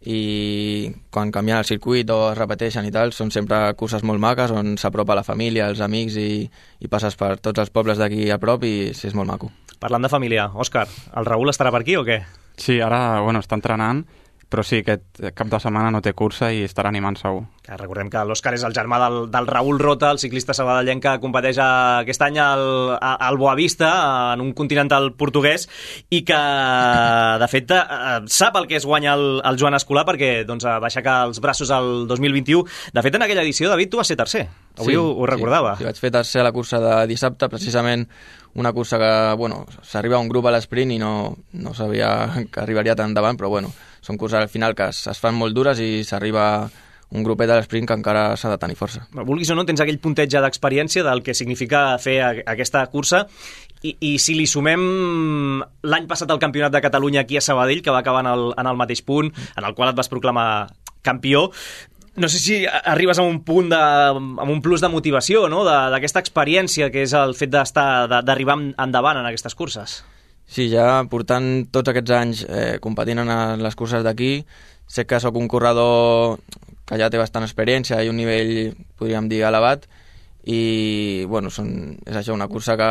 [0.00, 4.50] i quan canvien el circuit o es repeteixen i tal, són sempre curses molt maques
[4.56, 6.48] on s'apropa la família, els amics i,
[6.80, 9.52] i passes per tots els pobles d'aquí a prop i sí, és molt maco.
[9.80, 10.88] Parlant de família, Òscar,
[11.20, 12.22] el Raül estarà per aquí o què?
[12.60, 14.04] Sí, ara, bueno, està entrenant,
[14.50, 17.44] però sí, aquest cap de setmana no té cursa i estarà animant segur.
[17.62, 21.12] Que recordem que l'Òscar és el germà del, del Raül Rota, el ciclista sabadellenc que
[21.22, 21.68] competeix a,
[22.02, 22.64] aquest any al,
[22.96, 23.90] a, al Boavista,
[24.34, 25.68] en un continental portuguès,
[26.10, 26.40] i que,
[27.44, 30.90] de fet, eh, sap el que és guanyar el, el Joan Escolar perquè doncs, va
[30.90, 32.66] aixecar els braços al 2021.
[32.90, 34.48] De fet, en aquella edició, David, tu vas ser tercer.
[34.80, 35.76] Avui ho, ho recordava.
[35.78, 38.08] Sí, sí, vaig fer tercer a la cursa de dissabte, precisament
[38.54, 42.10] una cursa que, bueno, s'arriba a un grup a l'esprint i no, no sabia
[42.50, 45.54] que arribaria tan endavant, però bueno, són curses al final que es, es fan molt
[45.54, 46.70] dures i s'arriba
[47.10, 49.02] un grupet a l'esprint que encara s'ha de tenir força.
[49.14, 53.24] Vulguis o no, tens aquell puntet d'experiència del que significa fer aquesta cursa
[53.82, 54.82] i, i si li sumem
[55.82, 58.70] l'any passat el campionat de Catalunya aquí a Sabadell, que va acabar en el, en
[58.70, 60.46] el mateix punt, en el qual et vas proclamar
[61.02, 61.48] campió,
[62.16, 66.22] no sé si arribes a un punt de, amb un plus de motivació, no?, d'aquesta
[66.22, 70.00] experiència que és el fet d'arribar endavant en aquestes curses.
[70.50, 74.40] Sí, ja portant tots aquests anys eh, competint en les curses d'aquí,
[74.90, 76.40] sé que sóc un corredor
[76.90, 79.86] que ja té bastant experiència i un nivell, podríem dir, elevat,
[80.50, 82.90] i bueno, són, és això, una cursa que,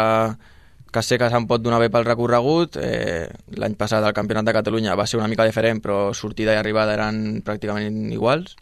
[0.95, 2.79] que sé que se'n pot donar bé pel recorregut.
[2.79, 3.27] Eh,
[3.59, 6.95] L'any passat el Campionat de Catalunya va ser una mica diferent, però sortida i arribada
[6.95, 8.55] eren pràcticament iguals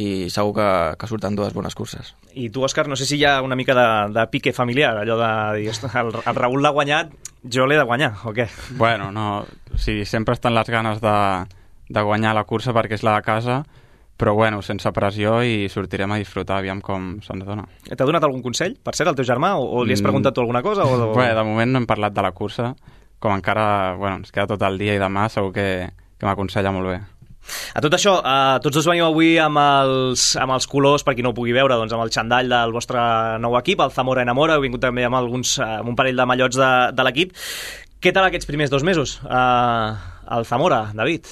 [0.00, 0.68] i segur que,
[1.00, 2.14] que surten dues bones curses.
[2.34, 5.16] I tu, Òscar, no sé si hi ha una mica de, de pique familiar, allò
[5.20, 5.30] de
[5.60, 7.10] dir, el, el Raül l'ha guanyat,
[7.44, 8.46] jo l'he de guanyar, o què?
[8.78, 9.44] Bueno, no,
[9.74, 11.16] o sigui, sempre estan les ganes de,
[11.90, 13.60] de guanyar la cursa perquè és la de casa,
[14.20, 17.64] però bueno, sense pressió i sortirem a disfrutar, aviam com se'ns dona.
[17.88, 19.54] T'ha donat algun consell, per cert, el teu germà?
[19.56, 20.10] O, o li has Mm.
[20.10, 20.84] preguntat tu alguna cosa?
[20.84, 21.14] O...
[21.16, 22.74] Bé, de moment no hem parlat de la cursa,
[23.18, 25.66] com encara bueno, ens queda tot el dia i demà segur que,
[26.20, 27.00] que m'aconsella molt bé.
[27.74, 31.24] A tot això, eh, tots dos veniu avui amb els, amb els colors, per qui
[31.26, 33.00] no ho pugui veure, doncs amb el xandall del vostre
[33.42, 36.26] nou equip, el Zamora Enamora, heu vingut també amb, alguns, eh, amb un parell de
[36.26, 37.34] mallots de, de l'equip.
[38.00, 39.88] Què tal aquests primers dos mesos eh,
[40.36, 41.28] al Zamora, David?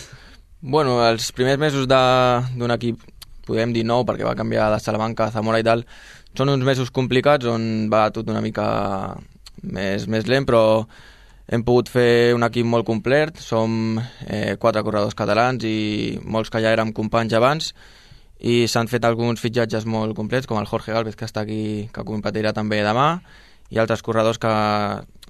[0.60, 3.02] Bueno, els primers mesos d'un equip,
[3.46, 5.84] podem dir nou, perquè va canviar de Salamanca a Zamora i tal,
[6.36, 8.66] són uns mesos complicats on va tot una mica
[9.62, 10.62] més, més lent, però
[11.48, 16.60] hem pogut fer un equip molt complet, som eh, quatre corredors catalans i molts que
[16.60, 17.72] ja érem companys abans,
[18.38, 22.04] i s'han fet alguns fitxatges molt complets, com el Jorge Galvez, que està aquí, que
[22.06, 23.08] competirà també demà,
[23.72, 24.52] i altres corredors que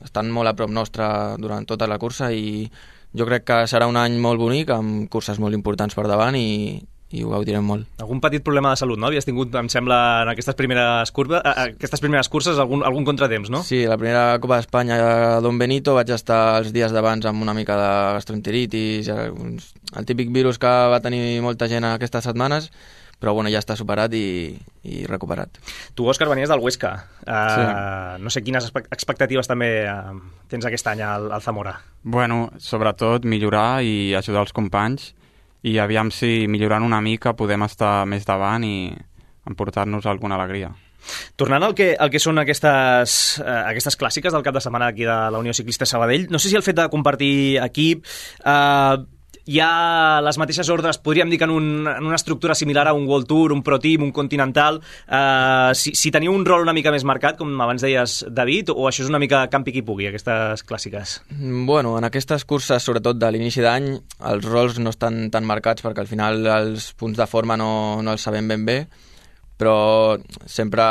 [0.05, 1.07] estan molt a prop nostre
[1.43, 2.69] durant tota la cursa i
[3.17, 6.83] jo crec que serà un any molt bonic, amb curses molt importants per davant i,
[7.11, 7.87] i ho gaudirem molt.
[8.05, 9.07] Algun petit problema de salut, no?
[9.09, 9.97] Havies tingut, em sembla,
[10.27, 13.63] en aquestes primeres, curves, aquestes primeres curses algun, algun contratemps, no?
[13.65, 17.55] Sí, la primera Copa d'Espanya a Don Benito vaig estar els dies d'abans amb una
[17.57, 17.89] mica de
[18.19, 22.69] gastroenteritis, uns- el típic virus que va tenir molta gent aquestes setmanes,
[23.19, 24.55] però bueno, ja està superat i,
[24.87, 25.57] i recuperat.
[25.97, 26.93] Tu, Òscar, venies del Huesca.
[27.27, 30.13] Uh, No sé quines expe- expectatives també uh,
[30.47, 31.79] tens aquest any al, al Zamora.
[32.05, 35.15] Bueno, sobretot millorar i ajudar els companys
[35.63, 38.93] i aviam si millorant una mica podem estar més davant i
[39.49, 40.71] emportar-nos alguna alegria.
[41.37, 45.07] Tornant al que, al que són aquestes, eh, aquestes clàssiques del cap de setmana aquí
[45.09, 48.05] de la Unió Ciclista Sabadell, no sé si el fet de compartir equip
[48.45, 48.97] eh,
[49.49, 52.95] hi ha les mateixes ordres, podríem dir que en, un, en una estructura similar a
[52.97, 56.75] un World Tour, un Pro Team, un Continental, eh, si, si teniu un rol una
[56.77, 60.11] mica més marcat, com abans deies, David, o això és una mica campi qui pugui,
[60.11, 61.19] aquestes clàssiques?
[61.33, 63.91] Mm, Bueno, en aquestes curses, sobretot de l'inici d'any,
[64.31, 67.71] els rols no estan tan marcats perquè al final els punts de forma no,
[68.05, 68.79] no els sabem ben bé,
[69.59, 70.85] però sempre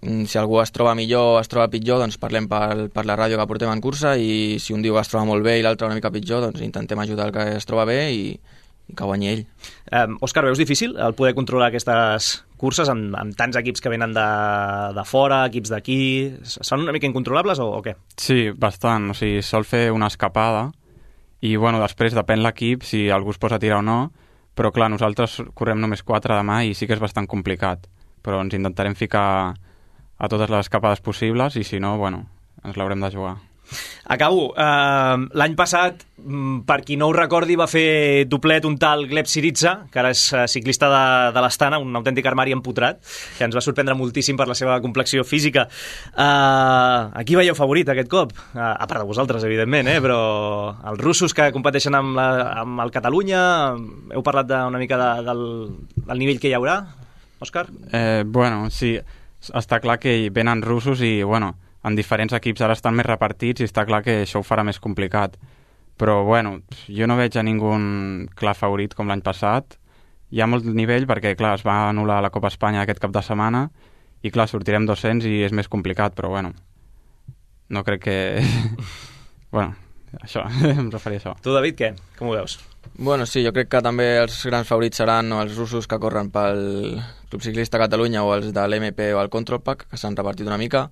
[0.00, 3.38] si algú es troba millor o es troba pitjor, doncs parlem per, per la ràdio
[3.38, 5.88] que portem en cursa i si un diu que es troba molt bé i l'altre
[5.88, 8.28] una mica pitjor, doncs intentem ajudar el que es troba bé i,
[8.88, 9.42] i que guanyi ell.
[9.90, 14.14] Eh, Òscar, veus difícil el poder controlar aquestes curses amb, amb tants equips que venen
[14.14, 14.28] de,
[14.94, 16.00] de fora, equips d'aquí...
[16.46, 17.98] Són una mica incontrolables o, o què?
[18.16, 19.10] Sí, bastant.
[19.10, 20.68] O sigui, sol fer una escapada
[21.42, 24.00] i, bueno, després depèn l'equip si algú es posa a tirar o no,
[24.58, 27.86] però, clar, nosaltres correm només quatre demà i sí que és bastant complicat.
[28.26, 29.54] Però ens intentarem ficar
[30.18, 32.26] a totes les escapades possibles i, si no, bueno,
[32.64, 33.36] ens l'haurem de jugar.
[34.08, 34.54] Acabo.
[34.56, 39.28] Uh, L'any passat, mm, per qui no ho recordi, va fer doblet un tal Gleb
[39.28, 41.02] Siritza, que ara és eh, ciclista de,
[41.36, 43.02] de l'Estana, un autèntic armari empotrat,
[43.36, 45.66] que ens va sorprendre moltíssim per la seva complexió física.
[46.14, 48.32] Uh, a qui veieu favorit aquest cop?
[48.54, 49.98] Uh, a part de vosaltres, evidentment, eh?
[50.00, 50.20] però
[50.88, 52.30] els russos que competeixen amb, la,
[52.64, 53.42] amb el Catalunya,
[54.16, 55.44] heu parlat de, una mica de, del,
[56.08, 56.80] del nivell que hi haurà,
[57.38, 57.68] Òscar?
[57.92, 58.96] Eh, bueno, sí,
[59.40, 61.54] està clar que hi venen russos i, bueno,
[61.86, 64.80] en diferents equips ara estan més repartits i està clar que això ho farà més
[64.82, 65.36] complicat.
[65.98, 67.72] Però, bueno, jo no veig a ningú
[68.38, 69.78] clar favorit com l'any passat.
[70.30, 73.22] Hi ha molt nivell perquè, clar, es va anul·lar la Copa Espanya aquest cap de
[73.24, 73.68] setmana
[74.22, 76.52] i, clar, sortirem 200 i és més complicat, però, bueno,
[77.68, 78.16] no crec que...
[79.54, 79.74] bueno,
[80.20, 81.36] això, em referia a això.
[81.44, 81.92] Tu, David, què?
[82.18, 82.58] Com ho veus?
[82.98, 86.32] Bueno, sí, jo crec que també els grans favorits seran o els russos que corren
[86.34, 86.98] pel
[87.28, 90.58] Club Ciclista Catalunya o els de l'MP o el Control Pack, que s'han repartit una
[90.58, 90.88] mica.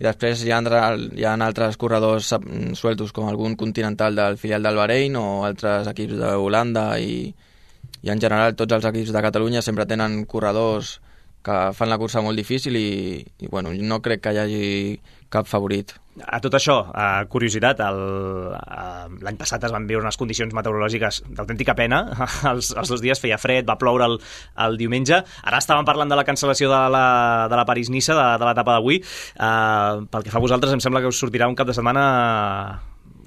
[0.00, 2.32] I després hi ha, hi ha altres corredors
[2.74, 7.28] sueltos com algun continental del filial del Bahrein o altres equips d'Holanda i,
[8.02, 10.96] i en general tots els equips de Catalunya sempre tenen corredors
[11.44, 14.64] que fan la cursa molt difícil i, i bueno, no crec que hi hagi
[15.34, 15.92] cap favorit.
[16.30, 22.04] A tot això, eh, curiositat, l'any passat es van viure unes condicions meteorològiques d'autèntica pena.
[22.52, 24.16] Els, els dos dies feia fred, va ploure el,
[24.66, 25.20] el diumenge.
[25.42, 27.06] Ara estàvem parlant de la cancel·lació de la,
[27.50, 29.00] de la París-Niça, de, de l'etapa d'avui.
[29.02, 32.04] Eh, pel que fa a vosaltres, em sembla que us sortirà un cap de setmana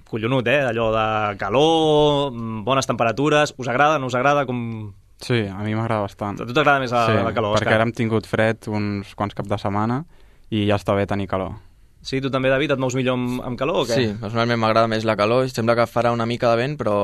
[0.08, 0.62] collonut, eh?
[0.70, 2.32] Allò de calor,
[2.64, 3.54] bones temperatures...
[3.58, 4.48] Us agrada, no us agrada?
[4.48, 4.94] Com...
[5.20, 6.40] Sí, a mi m'agrada bastant.
[6.42, 7.74] A tu t'agrada més la- sí, la calor, perquè Òscar?
[7.74, 10.04] ara hem tingut fred uns quants caps de setmana
[10.52, 11.56] i ja està bé tenir calor.
[12.02, 13.98] Sí, tu també, David, et mous millor amb, amb calor o què?
[13.98, 15.48] Sí, personalment m'agrada més la calor.
[15.52, 16.96] Sembla que farà una mica de vent, però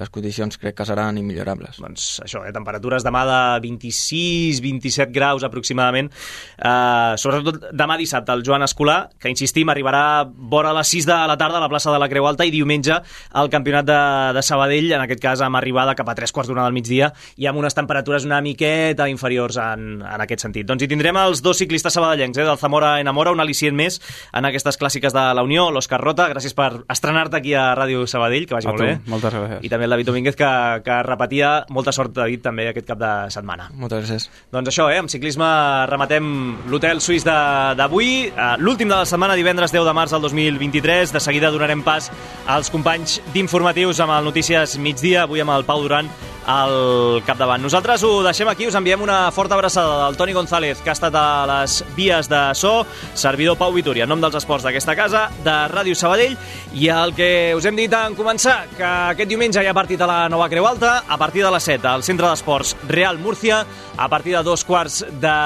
[0.00, 1.78] les condicions crec que seran immillorables.
[1.82, 6.10] Doncs això, eh, temperatures demà de 26-27 graus aproximadament.
[6.56, 11.36] Uh, sobretot demà dissabte, el Joan Escolar, que insistim, arribarà vora les 6 de la
[11.38, 12.96] tarda a la plaça de la Creu Alta i diumenge
[13.30, 14.00] al campionat de,
[14.34, 17.46] de Sabadell, en aquest cas amb arribada cap a 3 quarts d'una del migdia i
[17.46, 20.66] amb unes temperatures una miqueta inferiors en, en aquest sentit.
[20.66, 24.00] Doncs hi tindrem els dos ciclistes sabadellencs, eh, del Zamora Enamora, un al·licient més
[24.32, 28.46] en aquestes clàssiques de la Unió, l'Òscar Rota, gràcies per estrenar-te aquí a Ràdio Sabadell,
[28.46, 28.98] que vagi A molt tu, bé.
[29.10, 29.64] moltes gràcies.
[29.66, 30.50] I també el David Domínguez, que,
[30.84, 33.70] que repetia molta sort, David, també aquest cap de setmana.
[33.74, 34.28] Moltes gràcies.
[34.52, 35.46] Doncs això, eh, amb ciclisme
[35.90, 36.30] rematem
[36.70, 41.12] l'hotel suís d'avui, eh, l'últim de la setmana, divendres 10 de març del 2023.
[41.12, 42.10] De seguida donarem pas
[42.46, 46.08] als companys d'informatius amb el Notícies Migdia, avui amb el Pau Duran
[46.46, 47.62] al capdavant.
[47.62, 51.14] Nosaltres ho deixem aquí, us enviem una forta abraçada del Toni González, que ha estat
[51.14, 55.54] a les vies de so, servidor Pau Vitoria, en nom dels esports d'aquesta casa, de
[55.72, 56.36] Ràdio Sabadell,
[56.76, 60.08] i el que us hem dit en començar, que aquest diumenge hi ha partit a
[60.10, 63.64] la Nova Creu Alta, a partir de les 7 al Centre d'Esports Real Múrcia,
[63.96, 65.36] a partir de dos quarts de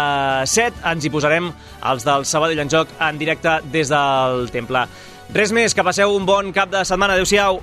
[0.47, 1.53] 7 ens hi posarem
[1.91, 4.87] els del Sabadell en joc en directe des del Temple.
[5.35, 7.17] Res més, que passeu un bon cap de setmana.
[7.17, 7.63] Adéu-siau.